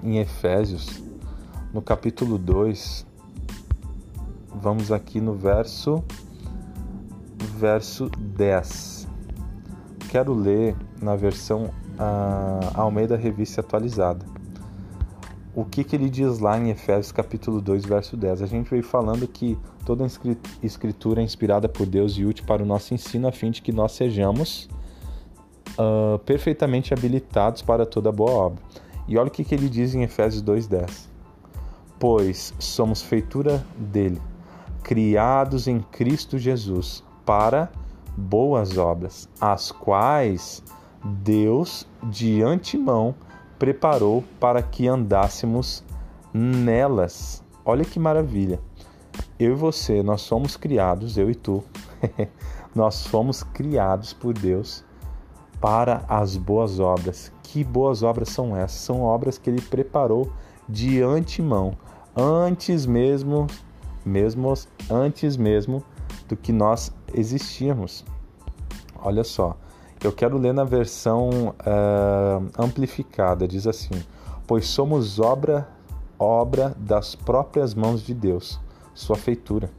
em 0.00 0.18
Efésios, 0.18 1.02
no 1.74 1.82
capítulo 1.82 2.38
2. 2.38 3.04
Vamos 4.54 4.92
aqui 4.92 5.20
no 5.20 5.34
verso 5.34 6.00
verso 7.58 8.08
10. 8.08 9.08
Quero 10.10 10.32
ler 10.32 10.76
na 11.00 11.16
versão 11.16 11.72
uh, 11.98 12.70
Almeida 12.74 13.16
Revista 13.16 13.60
Atualizada. 13.60 14.24
O 15.54 15.64
que, 15.64 15.84
que 15.84 15.94
ele 15.94 16.08
diz 16.08 16.38
lá 16.38 16.58
em 16.58 16.70
Efésios 16.70 17.12
capítulo 17.12 17.60
2, 17.60 17.84
verso 17.84 18.16
10? 18.16 18.40
A 18.40 18.46
gente 18.46 18.70
veio 18.70 18.82
falando 18.82 19.28
que 19.28 19.58
toda 19.84 20.06
escritura 20.62 21.20
é 21.20 21.24
inspirada 21.24 21.68
por 21.68 21.86
Deus 21.86 22.16
e 22.16 22.24
útil 22.24 22.46
para 22.46 22.62
o 22.62 22.66
nosso 22.66 22.94
ensino, 22.94 23.28
a 23.28 23.32
fim 23.32 23.50
de 23.50 23.60
que 23.60 23.70
nós 23.70 23.92
sejamos 23.92 24.68
uh, 25.72 26.18
perfeitamente 26.20 26.94
habilitados 26.94 27.60
para 27.60 27.84
toda 27.84 28.10
boa 28.10 28.30
obra. 28.30 28.62
E 29.06 29.18
olha 29.18 29.28
o 29.28 29.30
que, 29.30 29.44
que 29.44 29.54
ele 29.54 29.68
diz 29.68 29.94
em 29.94 30.02
Efésios 30.02 30.42
2,10. 30.42 31.06
Pois 31.98 32.54
somos 32.58 33.02
feitura 33.02 33.64
dele, 33.76 34.20
criados 34.82 35.68
em 35.68 35.80
Cristo 35.80 36.38
Jesus, 36.38 37.04
para 37.26 37.70
boas 38.16 38.78
obras, 38.78 39.28
as 39.40 39.70
quais 39.70 40.62
Deus 41.04 41.86
de 42.04 42.42
antemão 42.42 43.14
preparou 43.58 44.24
para 44.38 44.62
que 44.62 44.86
andássemos 44.86 45.84
nelas. 46.32 47.42
Olha 47.64 47.84
que 47.84 47.98
maravilha. 47.98 48.60
Eu 49.38 49.52
e 49.52 49.54
você, 49.54 50.02
nós 50.02 50.22
somos 50.22 50.56
criados, 50.56 51.16
eu 51.18 51.30
e 51.30 51.34
tu, 51.34 51.62
nós 52.74 53.06
fomos 53.06 53.42
criados 53.42 54.12
por 54.12 54.32
Deus 54.32 54.84
para 55.60 56.04
as 56.08 56.36
boas 56.36 56.80
obras. 56.80 57.32
Que 57.42 57.62
boas 57.62 58.02
obras 58.02 58.28
são 58.30 58.56
essas? 58.56 58.80
São 58.80 59.02
obras 59.02 59.38
que 59.38 59.50
ele 59.50 59.60
preparou 59.60 60.32
de 60.68 61.02
antemão, 61.02 61.76
antes 62.16 62.86
mesmo, 62.86 63.46
mesmo 64.04 64.54
antes 64.90 65.36
mesmo 65.36 65.82
do 66.28 66.36
que 66.36 66.52
nós 66.52 66.92
existíamos. 67.14 68.04
Olha 69.00 69.24
só, 69.24 69.56
eu 70.06 70.12
quero 70.12 70.38
ler 70.38 70.52
na 70.52 70.64
versão 70.64 71.54
uh, 71.60 72.50
amplificada, 72.58 73.46
diz 73.46 73.66
assim: 73.66 74.02
Pois 74.46 74.66
somos 74.66 75.18
obra, 75.18 75.68
obra 76.18 76.74
das 76.78 77.14
próprias 77.14 77.74
mãos 77.74 78.02
de 78.02 78.14
Deus, 78.14 78.60
sua 78.94 79.16
feitura, 79.16 79.70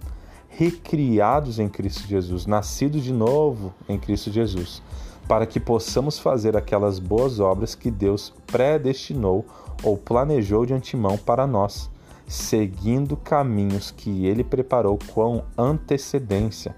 recriados 0.48 1.60
em 1.60 1.68
Cristo 1.68 2.08
Jesus, 2.08 2.46
nascidos 2.46 3.03
de 3.03 3.12
novo 3.12 3.74
em 3.88 4.00
Cristo 4.00 4.32
Jesus, 4.32 4.82
para 5.27 5.46
que 5.46 5.60
possamos 5.60 6.20
fazer 6.20 6.56
aquelas 6.56 7.00
boas 7.00 7.39
obras 7.39 7.75
que 7.75 7.89
Deus 7.89 8.34
predestinou 8.48 9.46
ou 9.84 9.98
planejou 9.98 10.65
de 10.65 10.74
antemão 10.74 11.18
para 11.18 11.48
nós 11.48 11.89
seguindo 12.27 13.15
caminhos 13.18 13.92
que 13.92 14.25
ele 14.25 14.44
preparou 14.44 14.98
com 15.13 15.44
antecedência, 15.58 16.75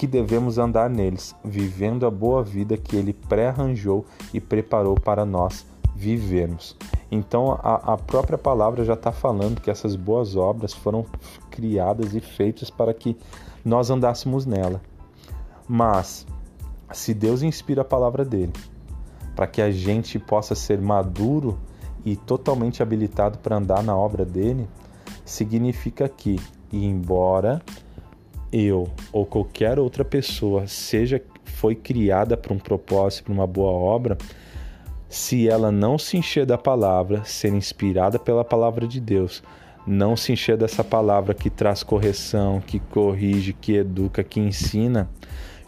que 0.00 0.06
devemos 0.06 0.56
andar 0.56 0.88
neles, 0.88 1.36
vivendo 1.44 2.06
a 2.06 2.10
boa 2.10 2.42
vida 2.42 2.74
que 2.74 2.96
ele 2.96 3.12
pré-arranjou 3.12 4.06
e 4.32 4.40
preparou 4.40 4.94
para 4.98 5.26
nós 5.26 5.66
vivermos. 5.94 6.74
Então 7.10 7.52
a, 7.62 7.92
a 7.92 7.96
própria 7.98 8.38
palavra 8.38 8.82
já 8.82 8.94
está 8.94 9.12
falando 9.12 9.60
que 9.60 9.70
essas 9.70 9.94
boas 9.94 10.36
obras 10.36 10.72
foram 10.72 11.04
criadas 11.50 12.14
e 12.14 12.20
feitas 12.20 12.70
para 12.70 12.94
que 12.94 13.14
nós 13.62 13.90
andássemos 13.90 14.46
nela. 14.46 14.80
Mas 15.68 16.26
se 16.94 17.12
Deus 17.12 17.42
inspira 17.42 17.82
a 17.82 17.84
palavra 17.84 18.24
dele 18.24 18.54
para 19.36 19.46
que 19.46 19.60
a 19.60 19.70
gente 19.70 20.18
possa 20.18 20.54
ser 20.54 20.80
maduro 20.80 21.58
e 22.06 22.16
totalmente 22.16 22.82
habilitado 22.82 23.36
para 23.36 23.56
andar 23.56 23.82
na 23.82 23.94
obra 23.94 24.24
dele, 24.24 24.66
significa 25.26 26.08
que, 26.08 26.40
embora 26.72 27.60
eu 28.52 28.88
ou 29.12 29.24
qualquer 29.24 29.78
outra 29.78 30.04
pessoa 30.04 30.66
seja 30.66 31.22
foi 31.44 31.74
criada 31.74 32.36
para 32.36 32.54
um 32.54 32.58
propósito, 32.58 33.24
para 33.24 33.32
uma 33.34 33.46
boa 33.46 33.72
obra, 33.72 34.16
se 35.08 35.48
ela 35.48 35.70
não 35.70 35.98
se 35.98 36.16
encher 36.16 36.46
da 36.46 36.56
palavra, 36.56 37.24
ser 37.24 37.52
inspirada 37.52 38.18
pela 38.18 38.44
palavra 38.44 38.86
de 38.86 39.00
Deus, 39.00 39.42
não 39.86 40.16
se 40.16 40.32
encher 40.32 40.56
dessa 40.56 40.84
palavra 40.84 41.34
que 41.34 41.50
traz 41.50 41.82
correção, 41.82 42.60
que 42.60 42.78
corrige, 42.78 43.52
que 43.52 43.74
educa, 43.74 44.22
que 44.22 44.40
ensina, 44.40 45.10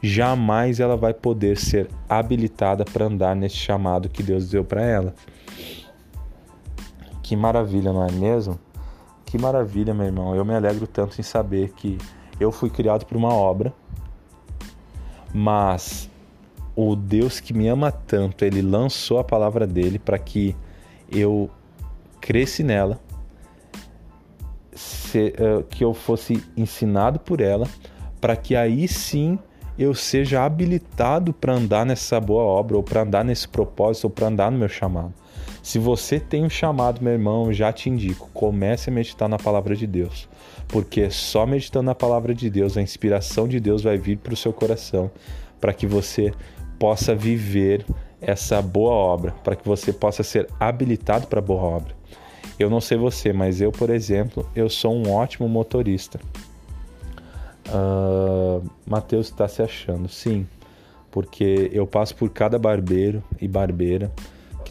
jamais 0.01 0.81
ela 0.81 0.97
vai 0.97 1.13
poder 1.13 1.57
ser 1.57 1.89
habilitada 2.09 2.85
para 2.85 3.07
andar 3.07 3.35
nesse 3.35 3.57
chamado 3.57 4.09
que 4.09 4.23
Deus 4.23 4.49
deu 4.49 4.65
para 4.65 4.83
ela. 4.83 5.15
Que 7.23 7.37
maravilha, 7.37 7.93
não 7.93 8.07
é 8.07 8.13
mesmo? 8.13 8.59
Que 9.25 9.39
maravilha, 9.39 9.95
meu 9.95 10.07
irmão. 10.07 10.35
Eu 10.35 10.45
me 10.45 10.55
alegro 10.55 10.87
tanto 10.87 11.19
em 11.19 11.23
saber 11.23 11.71
que 11.71 11.99
eu 12.39 12.51
fui 12.51 12.71
criado 12.71 13.05
por 13.07 13.17
uma 13.17 13.33
obra, 13.33 13.73
mas 15.33 16.11
o 16.75 16.97
Deus 16.97 17.41
que 17.41 17.53
me 17.53 17.69
ama 17.69 17.93
tanto, 17.93 18.45
ele 18.45 18.63
lançou 18.63 19.19
a 19.19 19.25
palavra 19.25 19.67
dele 19.67 19.99
para 19.99 20.19
que 20.19 20.57
eu 21.11 21.51
cresce 22.21 22.63
nela, 22.63 23.01
se, 24.73 25.35
uh, 25.39 25.63
que 25.65 25.85
eu 25.85 25.93
fosse 25.93 26.43
ensinado 26.57 27.19
por 27.19 27.41
ela, 27.41 27.69
para 28.21 28.37
que 28.37 28.57
aí 28.57 28.89
sim 28.89 29.39
eu 29.79 29.95
seja 29.95 30.45
habilitado 30.45 31.33
para 31.33 31.55
andar 31.55 31.85
nessa 31.85 32.21
boa 32.21 32.45
obra, 32.45 32.77
ou 32.77 32.83
para 32.83 33.03
andar 33.03 33.25
nesse 33.25 33.49
propósito, 33.49 34.05
ou 34.05 34.11
para 34.11 34.29
andar 34.29 34.51
no 34.51 34.59
meu 34.59 34.69
chamado. 34.69 35.13
Se 35.63 35.79
você 35.79 36.19
tem 36.19 36.45
um 36.45 36.51
chamado, 36.51 37.01
meu 37.01 37.13
irmão, 37.13 37.53
já 37.53 37.73
te 37.73 37.89
indico, 37.89 38.29
comece 38.35 38.91
a 38.91 38.93
meditar 38.93 39.29
na 39.29 39.39
palavra 39.39 39.77
de 39.77 39.87
Deus, 39.87 40.29
porque 40.67 41.09
só 41.09 41.47
meditando 41.47 41.87
na 41.87 41.95
palavra 41.95 42.35
de 42.35 42.51
Deus, 42.51 42.77
a 42.77 42.83
inspiração 42.83 43.47
de 43.47 43.61
Deus 43.61 43.85
vai 43.85 43.97
vir 43.97 44.19
para 44.19 44.35
o 44.35 44.37
seu 44.37 44.53
coração, 44.53 45.09
para 45.61 45.73
que 45.73 45.87
você 45.87 46.35
possa 46.81 47.15
viver 47.15 47.87
essa 48.21 48.61
boa 48.61 48.93
obra, 48.93 49.31
para 49.45 49.55
que 49.55 49.67
você 49.67 49.93
possa 49.93 50.25
ser 50.25 50.49
habilitado 50.59 51.29
para 51.29 51.41
boa 51.41 51.63
obra. 51.63 51.95
Eu 52.59 52.69
não 52.69 52.81
sei 52.81 52.99
você, 52.99 53.33
mas 53.33 53.61
eu, 53.61 53.71
por 53.71 53.89
exemplo, 53.89 54.45
eu 54.57 54.69
sou 54.69 54.93
um 54.93 55.13
ótimo 55.13 55.49
motorista. 55.49 56.19
Uh, 57.69 58.69
Mateus 58.85 59.29
está 59.29 59.47
se 59.47 59.63
achando, 59.63 60.09
sim, 60.09 60.45
porque 61.09 61.71
eu 61.73 61.87
passo 61.87 62.17
por 62.17 62.31
cada 62.31 62.59
barbeiro 62.59 63.23
e 63.41 63.47
barbeira 63.47 64.11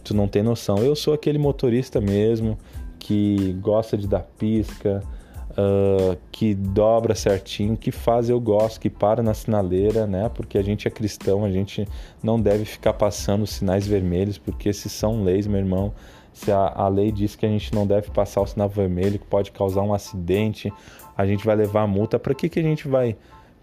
que 0.01 0.05
tu 0.05 0.13
não 0.15 0.27
tem 0.27 0.41
noção. 0.41 0.79
Eu 0.79 0.95
sou 0.95 1.13
aquele 1.13 1.37
motorista 1.37 2.01
mesmo 2.01 2.57
que 2.97 3.53
gosta 3.61 3.97
de 3.97 4.07
dar 4.07 4.23
pisca, 4.37 5.03
uh, 5.51 6.17
que 6.31 6.53
dobra 6.53 7.15
certinho, 7.15 7.77
que 7.77 7.91
faz 7.91 8.29
eu 8.29 8.39
gosto, 8.39 8.79
que 8.79 8.89
para 8.89 9.21
na 9.21 9.33
sinaleira, 9.33 10.07
né? 10.07 10.29
Porque 10.33 10.57
a 10.57 10.63
gente 10.63 10.87
é 10.87 10.91
cristão, 10.91 11.45
a 11.45 11.51
gente 11.51 11.87
não 12.21 12.39
deve 12.39 12.65
ficar 12.65 12.93
passando 12.93 13.45
sinais 13.45 13.87
vermelhos, 13.87 14.37
porque 14.37 14.69
esses 14.69 14.91
são 14.91 15.23
leis, 15.23 15.47
meu 15.47 15.59
irmão. 15.59 15.93
Se 16.33 16.51
a, 16.51 16.73
a 16.75 16.87
lei 16.87 17.11
diz 17.11 17.35
que 17.35 17.45
a 17.45 17.49
gente 17.49 17.73
não 17.73 17.85
deve 17.85 18.09
passar 18.09 18.41
o 18.41 18.47
sinal 18.47 18.69
vermelho, 18.69 19.19
que 19.19 19.27
pode 19.27 19.51
causar 19.51 19.81
um 19.81 19.93
acidente, 19.93 20.71
a 21.15 21.25
gente 21.25 21.45
vai 21.45 21.55
levar 21.55 21.83
a 21.83 21.87
multa. 21.87 22.17
Para 22.17 22.33
que, 22.33 22.49
que 22.49 22.59
a 22.59 22.63
gente 22.63 22.87
vai 22.87 23.15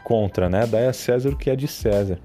contra, 0.04 0.48
né? 0.48 0.66
Dá 0.66 0.88
a 0.88 0.92
César 0.92 1.30
o 1.30 1.36
que 1.36 1.50
é 1.50 1.56
de 1.56 1.66
César, 1.66 2.18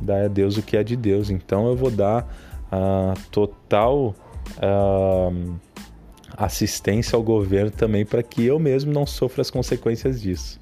dá 0.00 0.24
a 0.24 0.28
Deus 0.28 0.56
o 0.56 0.62
que 0.62 0.76
é 0.76 0.82
de 0.82 0.96
Deus. 0.96 1.30
Então 1.30 1.66
eu 1.68 1.76
vou 1.76 1.90
dar 1.90 2.26
uh, 2.72 3.18
total. 3.30 4.14
Uh, 4.56 5.58
assistência 6.36 7.16
ao 7.16 7.22
governo 7.22 7.70
também 7.70 8.04
para 8.04 8.22
que 8.22 8.44
eu 8.44 8.58
mesmo 8.58 8.92
não 8.92 9.06
sofra 9.06 9.42
as 9.42 9.50
consequências 9.50 10.20
disso. 10.20 10.58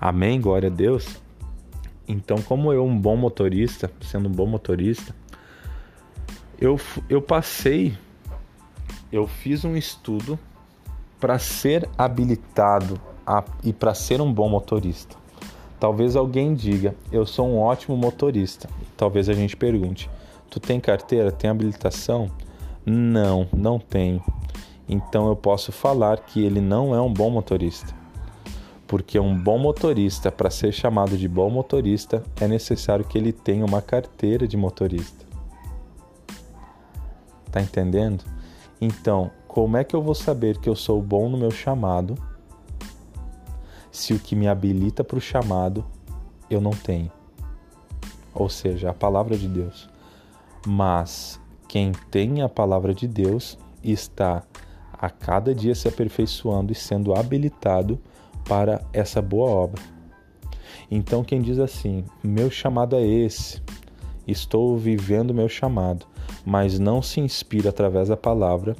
Amém? 0.00 0.40
Glória 0.40 0.68
a 0.68 0.72
Deus. 0.72 1.20
Então, 2.06 2.40
como 2.40 2.72
eu, 2.72 2.84
um 2.84 2.98
bom 2.98 3.16
motorista, 3.16 3.90
sendo 4.00 4.28
um 4.28 4.32
bom 4.32 4.46
motorista, 4.46 5.14
eu, 6.60 6.80
eu 7.08 7.20
passei, 7.20 7.96
eu 9.12 9.26
fiz 9.26 9.64
um 9.64 9.76
estudo 9.76 10.38
para 11.20 11.38
ser 11.38 11.88
habilitado 11.98 12.98
a, 13.26 13.44
e 13.62 13.72
para 13.72 13.94
ser 13.94 14.20
um 14.20 14.32
bom 14.32 14.48
motorista. 14.48 15.16
Talvez 15.80 16.16
alguém 16.16 16.54
diga, 16.54 16.94
eu 17.12 17.26
sou 17.26 17.46
um 17.48 17.58
ótimo 17.58 17.96
motorista. 17.96 18.68
Talvez 18.96 19.28
a 19.28 19.34
gente 19.34 19.56
pergunte, 19.56 20.08
tu 20.50 20.60
tem 20.60 20.80
carteira, 20.80 21.32
tem 21.32 21.50
habilitação? 21.50 22.30
Não, 22.84 23.46
não 23.52 23.78
tenho 23.78 24.22
então 24.88 25.28
eu 25.28 25.36
posso 25.36 25.70
falar 25.70 26.18
que 26.20 26.42
ele 26.42 26.60
não 26.60 26.94
é 26.94 27.00
um 27.00 27.12
bom 27.12 27.28
motorista. 27.28 27.94
Porque 28.86 29.20
um 29.20 29.38
bom 29.38 29.58
motorista, 29.58 30.32
para 30.32 30.48
ser 30.48 30.72
chamado 30.72 31.18
de 31.18 31.28
bom 31.28 31.50
motorista, 31.50 32.22
é 32.40 32.48
necessário 32.48 33.04
que 33.04 33.18
ele 33.18 33.32
tenha 33.32 33.66
uma 33.66 33.82
carteira 33.82 34.48
de 34.48 34.56
motorista. 34.56 35.26
Tá 37.52 37.60
entendendo? 37.60 38.24
Então, 38.80 39.30
como 39.46 39.76
é 39.76 39.84
que 39.84 39.94
eu 39.94 40.00
vou 40.00 40.14
saber 40.14 40.58
que 40.58 40.70
eu 40.70 40.74
sou 40.74 41.02
bom 41.02 41.28
no 41.28 41.36
meu 41.36 41.50
chamado 41.50 42.14
se 43.90 44.14
o 44.14 44.18
que 44.18 44.34
me 44.34 44.48
habilita 44.48 45.04
para 45.04 45.18
o 45.18 45.20
chamado 45.20 45.84
eu 46.48 46.62
não 46.62 46.70
tenho? 46.70 47.12
Ou 48.32 48.48
seja, 48.48 48.88
a 48.88 48.94
palavra 48.94 49.36
de 49.36 49.48
Deus. 49.48 49.88
Mas 50.66 51.40
quem 51.66 51.92
tem 52.10 52.42
a 52.42 52.48
palavra 52.48 52.94
de 52.94 53.06
Deus 53.06 53.58
está 53.82 54.42
a 54.92 55.08
cada 55.08 55.54
dia 55.54 55.74
se 55.74 55.86
aperfeiçoando 55.86 56.72
e 56.72 56.74
sendo 56.74 57.14
habilitado 57.14 57.98
para 58.44 58.82
essa 58.92 59.22
boa 59.22 59.48
obra. 59.50 59.80
Então, 60.90 61.22
quem 61.22 61.40
diz 61.40 61.58
assim: 61.58 62.04
meu 62.22 62.50
chamado 62.50 62.96
é 62.96 63.06
esse, 63.06 63.62
estou 64.26 64.76
vivendo 64.76 65.34
meu 65.34 65.48
chamado, 65.48 66.06
mas 66.44 66.78
não 66.78 67.02
se 67.02 67.20
inspira 67.20 67.68
através 67.68 68.08
da 68.08 68.16
palavra, 68.16 68.74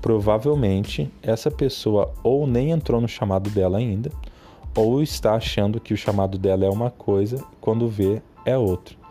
provavelmente 0.00 1.12
essa 1.22 1.50
pessoa 1.50 2.12
ou 2.22 2.46
nem 2.46 2.70
entrou 2.70 3.00
no 3.00 3.08
chamado 3.08 3.50
dela 3.50 3.78
ainda, 3.78 4.10
ou 4.74 5.02
está 5.02 5.34
achando 5.34 5.80
que 5.80 5.92
o 5.92 5.98
chamado 5.98 6.38
dela 6.38 6.64
é 6.64 6.70
uma 6.70 6.90
coisa, 6.90 7.44
quando 7.60 7.88
vê 7.88 8.22
é 8.44 8.56
outra. 8.56 9.01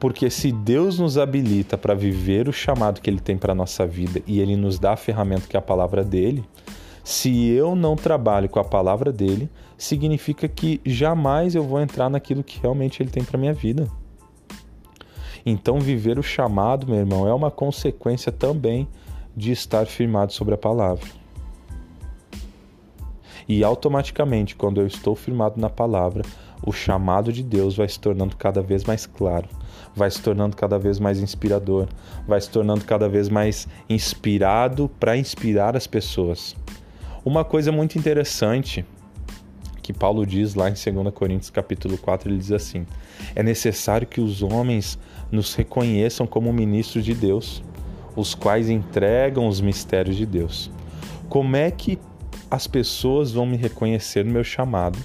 Porque 0.00 0.30
se 0.30 0.50
Deus 0.50 0.98
nos 0.98 1.18
habilita 1.18 1.76
para 1.76 1.94
viver 1.94 2.48
o 2.48 2.52
chamado 2.52 3.02
que 3.02 3.10
Ele 3.10 3.20
tem 3.20 3.36
para 3.36 3.52
a 3.52 3.54
nossa 3.54 3.86
vida 3.86 4.22
e 4.26 4.40
Ele 4.40 4.56
nos 4.56 4.78
dá 4.78 4.94
a 4.94 4.96
ferramenta 4.96 5.46
que 5.46 5.56
é 5.56 5.58
a 5.58 5.62
palavra 5.62 6.02
dele, 6.02 6.42
se 7.04 7.48
eu 7.50 7.76
não 7.76 7.94
trabalho 7.96 8.48
com 8.48 8.58
a 8.58 8.64
palavra 8.64 9.12
dele, 9.12 9.50
significa 9.76 10.48
que 10.48 10.80
jamais 10.86 11.54
eu 11.54 11.62
vou 11.62 11.80
entrar 11.80 12.08
naquilo 12.08 12.42
que 12.42 12.58
realmente 12.58 13.02
Ele 13.02 13.10
tem 13.10 13.22
para 13.22 13.38
minha 13.38 13.52
vida. 13.52 13.86
Então, 15.44 15.78
viver 15.78 16.18
o 16.18 16.22
chamado, 16.22 16.86
meu 16.86 16.96
irmão, 16.98 17.28
é 17.28 17.34
uma 17.34 17.50
consequência 17.50 18.32
também 18.32 18.88
de 19.36 19.52
estar 19.52 19.86
firmado 19.86 20.32
sobre 20.32 20.54
a 20.54 20.58
palavra. 20.58 21.06
E 23.48 23.64
automaticamente, 23.64 24.54
quando 24.54 24.80
eu 24.80 24.86
estou 24.86 25.16
firmado 25.16 25.60
na 25.60 25.68
palavra, 25.68 26.24
o 26.62 26.72
chamado 26.72 27.32
de 27.32 27.42
Deus 27.42 27.76
vai 27.76 27.88
se 27.88 27.98
tornando 27.98 28.36
cada 28.36 28.62
vez 28.62 28.84
mais 28.84 29.06
claro, 29.06 29.48
vai 29.94 30.10
se 30.10 30.20
tornando 30.20 30.56
cada 30.56 30.78
vez 30.78 30.98
mais 30.98 31.20
inspirador, 31.20 31.88
vai 32.26 32.40
se 32.40 32.50
tornando 32.50 32.84
cada 32.84 33.08
vez 33.08 33.28
mais 33.28 33.66
inspirado 33.88 34.90
para 35.00 35.16
inspirar 35.16 35.76
as 35.76 35.86
pessoas. 35.86 36.54
Uma 37.24 37.44
coisa 37.44 37.70
muito 37.70 37.98
interessante 37.98 38.84
que 39.82 39.92
Paulo 39.92 40.24
diz 40.24 40.54
lá 40.54 40.70
em 40.70 40.74
2 40.74 41.12
Coríntios 41.12 41.50
capítulo 41.50 41.98
4, 41.98 42.30
ele 42.30 42.38
diz 42.38 42.52
assim: 42.52 42.86
É 43.34 43.42
necessário 43.42 44.06
que 44.06 44.20
os 44.20 44.42
homens 44.42 44.98
nos 45.32 45.54
reconheçam 45.54 46.26
como 46.26 46.52
ministros 46.52 47.04
de 47.04 47.14
Deus, 47.14 47.62
os 48.14 48.34
quais 48.34 48.68
entregam 48.68 49.48
os 49.48 49.60
mistérios 49.60 50.16
de 50.16 50.26
Deus. 50.26 50.70
Como 51.28 51.56
é 51.56 51.70
que 51.70 51.98
as 52.50 52.66
pessoas 52.66 53.32
vão 53.32 53.46
me 53.46 53.56
reconhecer 53.56 54.24
no 54.24 54.32
meu 54.32 54.44
chamado? 54.44 54.98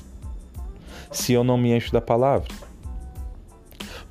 Se 1.17 1.33
eu 1.33 1.43
não 1.43 1.57
me 1.57 1.75
encho 1.75 1.91
da 1.91 2.01
palavra? 2.01 2.47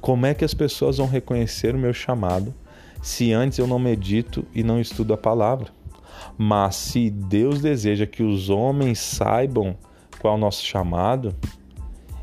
Como 0.00 0.26
é 0.26 0.34
que 0.34 0.44
as 0.44 0.54
pessoas 0.54 0.98
vão 0.98 1.06
reconhecer 1.06 1.74
o 1.74 1.78
meu 1.78 1.92
chamado 1.92 2.54
se 3.02 3.32
antes 3.32 3.58
eu 3.58 3.66
não 3.66 3.78
medito 3.78 4.46
e 4.54 4.62
não 4.62 4.80
estudo 4.80 5.14
a 5.14 5.16
palavra? 5.16 5.68
Mas 6.36 6.76
se 6.76 7.10
Deus 7.10 7.60
deseja 7.60 8.06
que 8.06 8.22
os 8.22 8.50
homens 8.50 8.98
saibam 8.98 9.76
qual 10.20 10.34
é 10.34 10.36
o 10.36 10.40
nosso 10.40 10.64
chamado, 10.64 11.34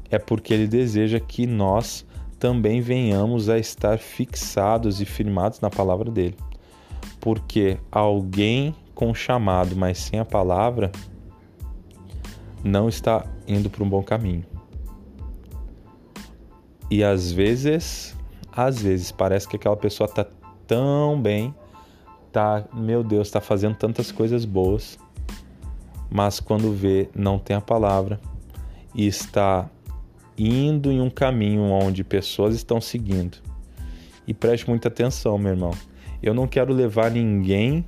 é 0.09 0.19
porque 0.19 0.53
Ele 0.53 0.67
deseja 0.67 1.19
que 1.19 1.47
nós 1.47 2.05
também 2.37 2.81
venhamos 2.81 3.49
a 3.49 3.57
estar 3.57 3.99
fixados 3.99 4.99
e 4.99 5.05
firmados 5.05 5.59
na 5.59 5.69
palavra 5.69 6.09
dele. 6.09 6.35
Porque 7.19 7.77
alguém 7.91 8.75
com 8.95 9.13
chamado, 9.13 9.75
mas 9.75 9.99
sem 9.99 10.19
a 10.19 10.25
palavra, 10.25 10.91
não 12.63 12.89
está 12.89 13.25
indo 13.47 13.69
para 13.69 13.83
um 13.83 13.89
bom 13.89 14.03
caminho. 14.03 14.45
E 16.91 17.05
às 17.05 17.31
vezes, 17.31 18.13
às 18.51 18.81
vezes 18.81 19.13
parece 19.13 19.47
que 19.47 19.55
aquela 19.55 19.77
pessoa 19.77 20.09
tá 20.09 20.25
tão 20.67 21.19
bem, 21.21 21.55
tá, 22.33 22.65
meu 22.73 23.01
Deus, 23.01 23.31
tá 23.31 23.39
fazendo 23.39 23.75
tantas 23.75 24.11
coisas 24.11 24.43
boas, 24.43 24.99
mas 26.09 26.41
quando 26.41 26.73
vê, 26.73 27.07
não 27.15 27.39
tem 27.39 27.55
a 27.55 27.61
palavra 27.61 28.19
e 28.93 29.07
está 29.07 29.69
indo 30.37 30.91
em 30.91 30.99
um 30.99 31.09
caminho 31.09 31.61
onde 31.61 32.03
pessoas 32.03 32.55
estão 32.55 32.81
seguindo. 32.81 33.37
E 34.27 34.33
preste 34.33 34.69
muita 34.69 34.89
atenção, 34.89 35.37
meu 35.37 35.53
irmão. 35.53 35.71
Eu 36.21 36.33
não 36.33 36.45
quero 36.45 36.73
levar 36.73 37.09
ninguém 37.09 37.85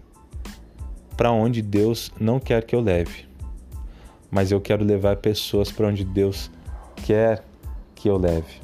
para 1.18 1.30
onde 1.30 1.62
Deus 1.62 2.10
não 2.18 2.40
quer 2.40 2.64
que 2.64 2.74
eu 2.74 2.80
leve, 2.80 3.26
mas 4.32 4.50
eu 4.50 4.62
quero 4.62 4.86
levar 4.86 5.18
pessoas 5.18 5.70
para 5.70 5.90
onde 5.90 6.06
Deus 6.06 6.50
quer 7.06 7.44
que 7.94 8.10
eu 8.10 8.18
leve. 8.18 8.63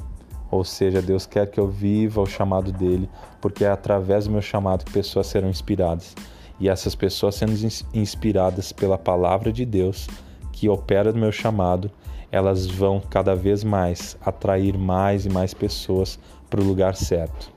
Ou 0.50 0.64
seja, 0.64 1.00
Deus 1.00 1.26
quer 1.26 1.50
que 1.50 1.60
eu 1.60 1.68
viva 1.68 2.20
o 2.20 2.26
chamado 2.26 2.72
dele, 2.72 3.08
porque 3.40 3.64
é 3.64 3.70
através 3.70 4.24
do 4.24 4.32
meu 4.32 4.42
chamado 4.42 4.84
que 4.84 4.92
pessoas 4.92 5.28
serão 5.28 5.48
inspiradas. 5.48 6.14
E 6.58 6.68
essas 6.68 6.94
pessoas 6.94 7.36
sendo 7.36 7.52
inspiradas 7.94 8.72
pela 8.72 8.98
palavra 8.98 9.52
de 9.52 9.64
Deus, 9.64 10.08
que 10.52 10.68
opera 10.68 11.12
no 11.12 11.18
meu 11.18 11.32
chamado, 11.32 11.90
elas 12.30 12.66
vão 12.66 13.00
cada 13.00 13.34
vez 13.34 13.64
mais 13.64 14.16
atrair 14.24 14.76
mais 14.76 15.24
e 15.24 15.30
mais 15.30 15.54
pessoas 15.54 16.18
para 16.48 16.60
o 16.60 16.64
lugar 16.64 16.94
certo. 16.94 17.50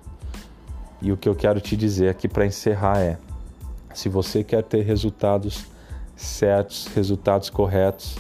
E 1.02 1.12
o 1.12 1.18
que 1.18 1.28
eu 1.28 1.36
quero 1.36 1.60
te 1.60 1.76
dizer 1.76 2.10
aqui 2.10 2.28
para 2.28 2.46
encerrar 2.46 3.00
é: 3.00 3.18
se 3.94 4.08
você 4.08 4.44
quer 4.44 4.64
ter 4.64 4.84
resultados 4.84 5.66
certos, 6.16 6.88
resultados 6.96 7.50
corretos, 7.50 8.18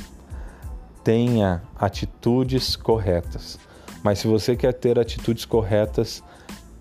tenha 1.04 1.62
atitudes 1.76 2.76
corretas. 2.76 3.58
Mas 4.04 4.20
se 4.20 4.28
você 4.28 4.56
quer 4.56 4.74
ter 4.74 5.00
atitudes 5.00 5.46
corretas, 5.46 6.22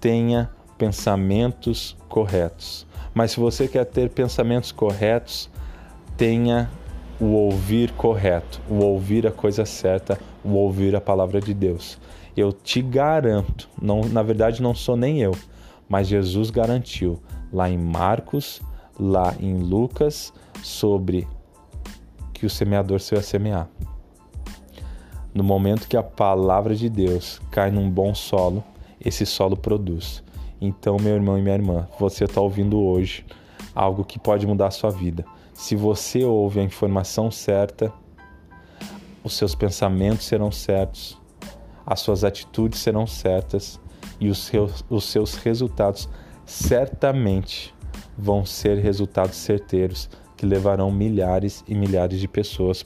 tenha 0.01 0.51
pensamentos 0.77 1.97
corretos. 2.09 2.85
Mas 3.15 3.31
se 3.31 3.41
você 3.41 3.69
quer 3.69 3.85
ter 3.85 4.11
pensamentos 4.11 4.73
corretos, 4.73 5.49
tenha 6.17 6.69
o 7.21 7.27
ouvir 7.27 7.93
correto, 7.93 8.61
o 8.69 8.79
ouvir 8.79 9.27
a 9.27 9.31
coisa 9.31 9.65
certa, 9.65 10.19
o 10.43 10.55
ouvir 10.55 10.97
a 10.97 11.01
palavra 11.01 11.41
de 11.41 11.55
Deus. 11.55 11.99
Eu 12.37 12.53
te 12.53 12.83
garanto, 12.83 13.69
não, 13.81 14.01
na 14.01 14.23
verdade 14.23 14.61
não 14.61 14.75
sou 14.75 14.97
nem 14.97 15.21
eu, 15.21 15.33
mas 15.89 16.09
Jesus 16.09 16.51
garantiu 16.51 17.23
lá 17.53 17.69
em 17.69 17.79
Marcos, 17.79 18.61
lá 18.99 19.35
em 19.39 19.59
Lucas, 19.59 20.33
sobre 20.63 21.29
que 22.33 22.47
o 22.47 22.51
semeador 22.51 22.99
se 22.99 23.15
ia 23.15 23.23
semear. 23.23 23.69
No 25.35 25.43
momento 25.43 25.89
que 25.89 25.97
a 25.97 26.03
palavra 26.03 26.75
de 26.75 26.91
Deus 26.91 27.41
cai 27.51 27.71
num 27.71 27.89
bom 27.89 28.15
solo, 28.15 28.63
esse 29.01 29.25
solo 29.25 29.57
produz. 29.57 30.23
Então, 30.61 30.97
meu 31.01 31.15
irmão 31.15 31.39
e 31.39 31.43
minha 31.43 31.55
irmã, 31.55 31.89
você 31.99 32.25
está 32.25 32.41
ouvindo 32.41 32.79
hoje 32.81 33.25
algo 33.75 34.05
que 34.05 34.19
pode 34.19 34.47
mudar 34.47 34.67
a 34.67 34.71
sua 34.71 34.91
vida. 34.91 35.25
Se 35.55 35.75
você 35.75 36.23
ouve 36.25 36.61
a 36.61 36.63
informação 36.63 37.31
certa, 37.31 37.93
os 39.25 39.35
seus 39.35 39.55
pensamentos 39.55 40.27
serão 40.27 40.53
certos, 40.53 41.19
as 41.87 42.01
suas 42.01 42.25
atitudes 42.25 42.81
serão 42.81 43.07
certas 43.07 43.81
e 44.21 44.29
os 44.29 44.39
seus, 44.39 44.85
os 44.91 45.05
seus 45.05 45.35
resultados 45.37 46.09
certamente 46.45 47.75
vão 48.17 48.45
ser 48.45 48.79
resultados 48.79 49.37
certeiros 49.37 50.11
que 50.37 50.45
levarão 50.45 50.91
milhares 50.91 51.65
e 51.67 51.75
milhares 51.75 52.21
de 52.21 52.29
pessoas 52.29 52.85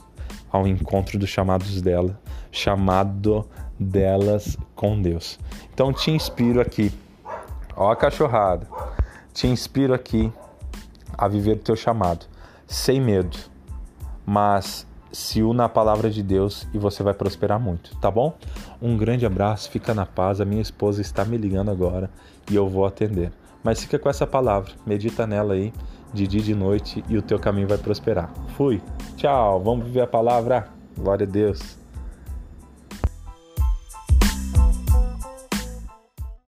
ao 0.51 0.67
encontro 0.67 1.19
dos 1.19 1.29
chamados 1.29 1.81
dela, 1.83 2.21
chamado 2.51 3.47
delas 3.79 4.57
com 4.75 5.01
Deus. 5.01 5.39
Então 5.73 5.93
te 5.93 6.11
inspiro 6.11 6.61
aqui, 6.61 6.93
ó 7.77 7.91
a 7.91 7.97
cachorrada, 7.97 8.67
te 9.33 9.47
inspiro 9.47 9.93
aqui 9.93 10.33
a 11.17 11.29
viver 11.29 11.57
o 11.57 11.61
teu 11.61 11.77
chamado, 11.77 12.27
sem 12.67 13.01
medo, 13.01 13.37
mas 14.25 14.87
se 15.13 15.43
una 15.43 15.65
à 15.65 15.69
palavra 15.69 16.11
de 16.11 16.23
Deus 16.23 16.69
e 16.75 16.79
você 16.79 17.03
vai 17.03 17.15
prosperar 17.15 17.59
muito, 17.59 17.97
tá 17.97 18.11
bom? 18.11 18.37
Um 18.83 18.99
grande 18.99 19.25
abraço, 19.25 19.71
fica 19.71 19.95
na 19.95 20.05
paz. 20.05 20.43
A 20.43 20.45
minha 20.45 20.61
esposa 20.61 21.01
está 21.01 21.25
me 21.25 21.39
ligando 21.39 21.71
agora 21.71 22.11
e 22.51 22.55
eu 22.55 22.69
vou 22.69 22.85
atender. 22.85 23.33
Mas 23.65 23.81
fica 23.81 23.99
com 23.99 24.11
essa 24.11 24.27
palavra, 24.27 24.73
medita 24.85 25.27
nela 25.27 25.55
aí, 25.55 25.73
de 26.13 26.27
dia 26.27 26.41
e 26.41 26.45
de 26.45 26.55
noite, 26.55 27.03
e 27.09 27.17
o 27.17 27.23
teu 27.23 27.39
caminho 27.39 27.67
vai 27.67 27.79
prosperar. 27.79 28.31
Fui, 28.57 28.81
tchau, 29.17 29.61
vamos 29.61 29.87
viver 29.87 30.03
a 30.03 30.07
palavra. 30.07 30.69
Glória 30.97 31.27
a 31.27 31.31
Deus. 31.31 31.79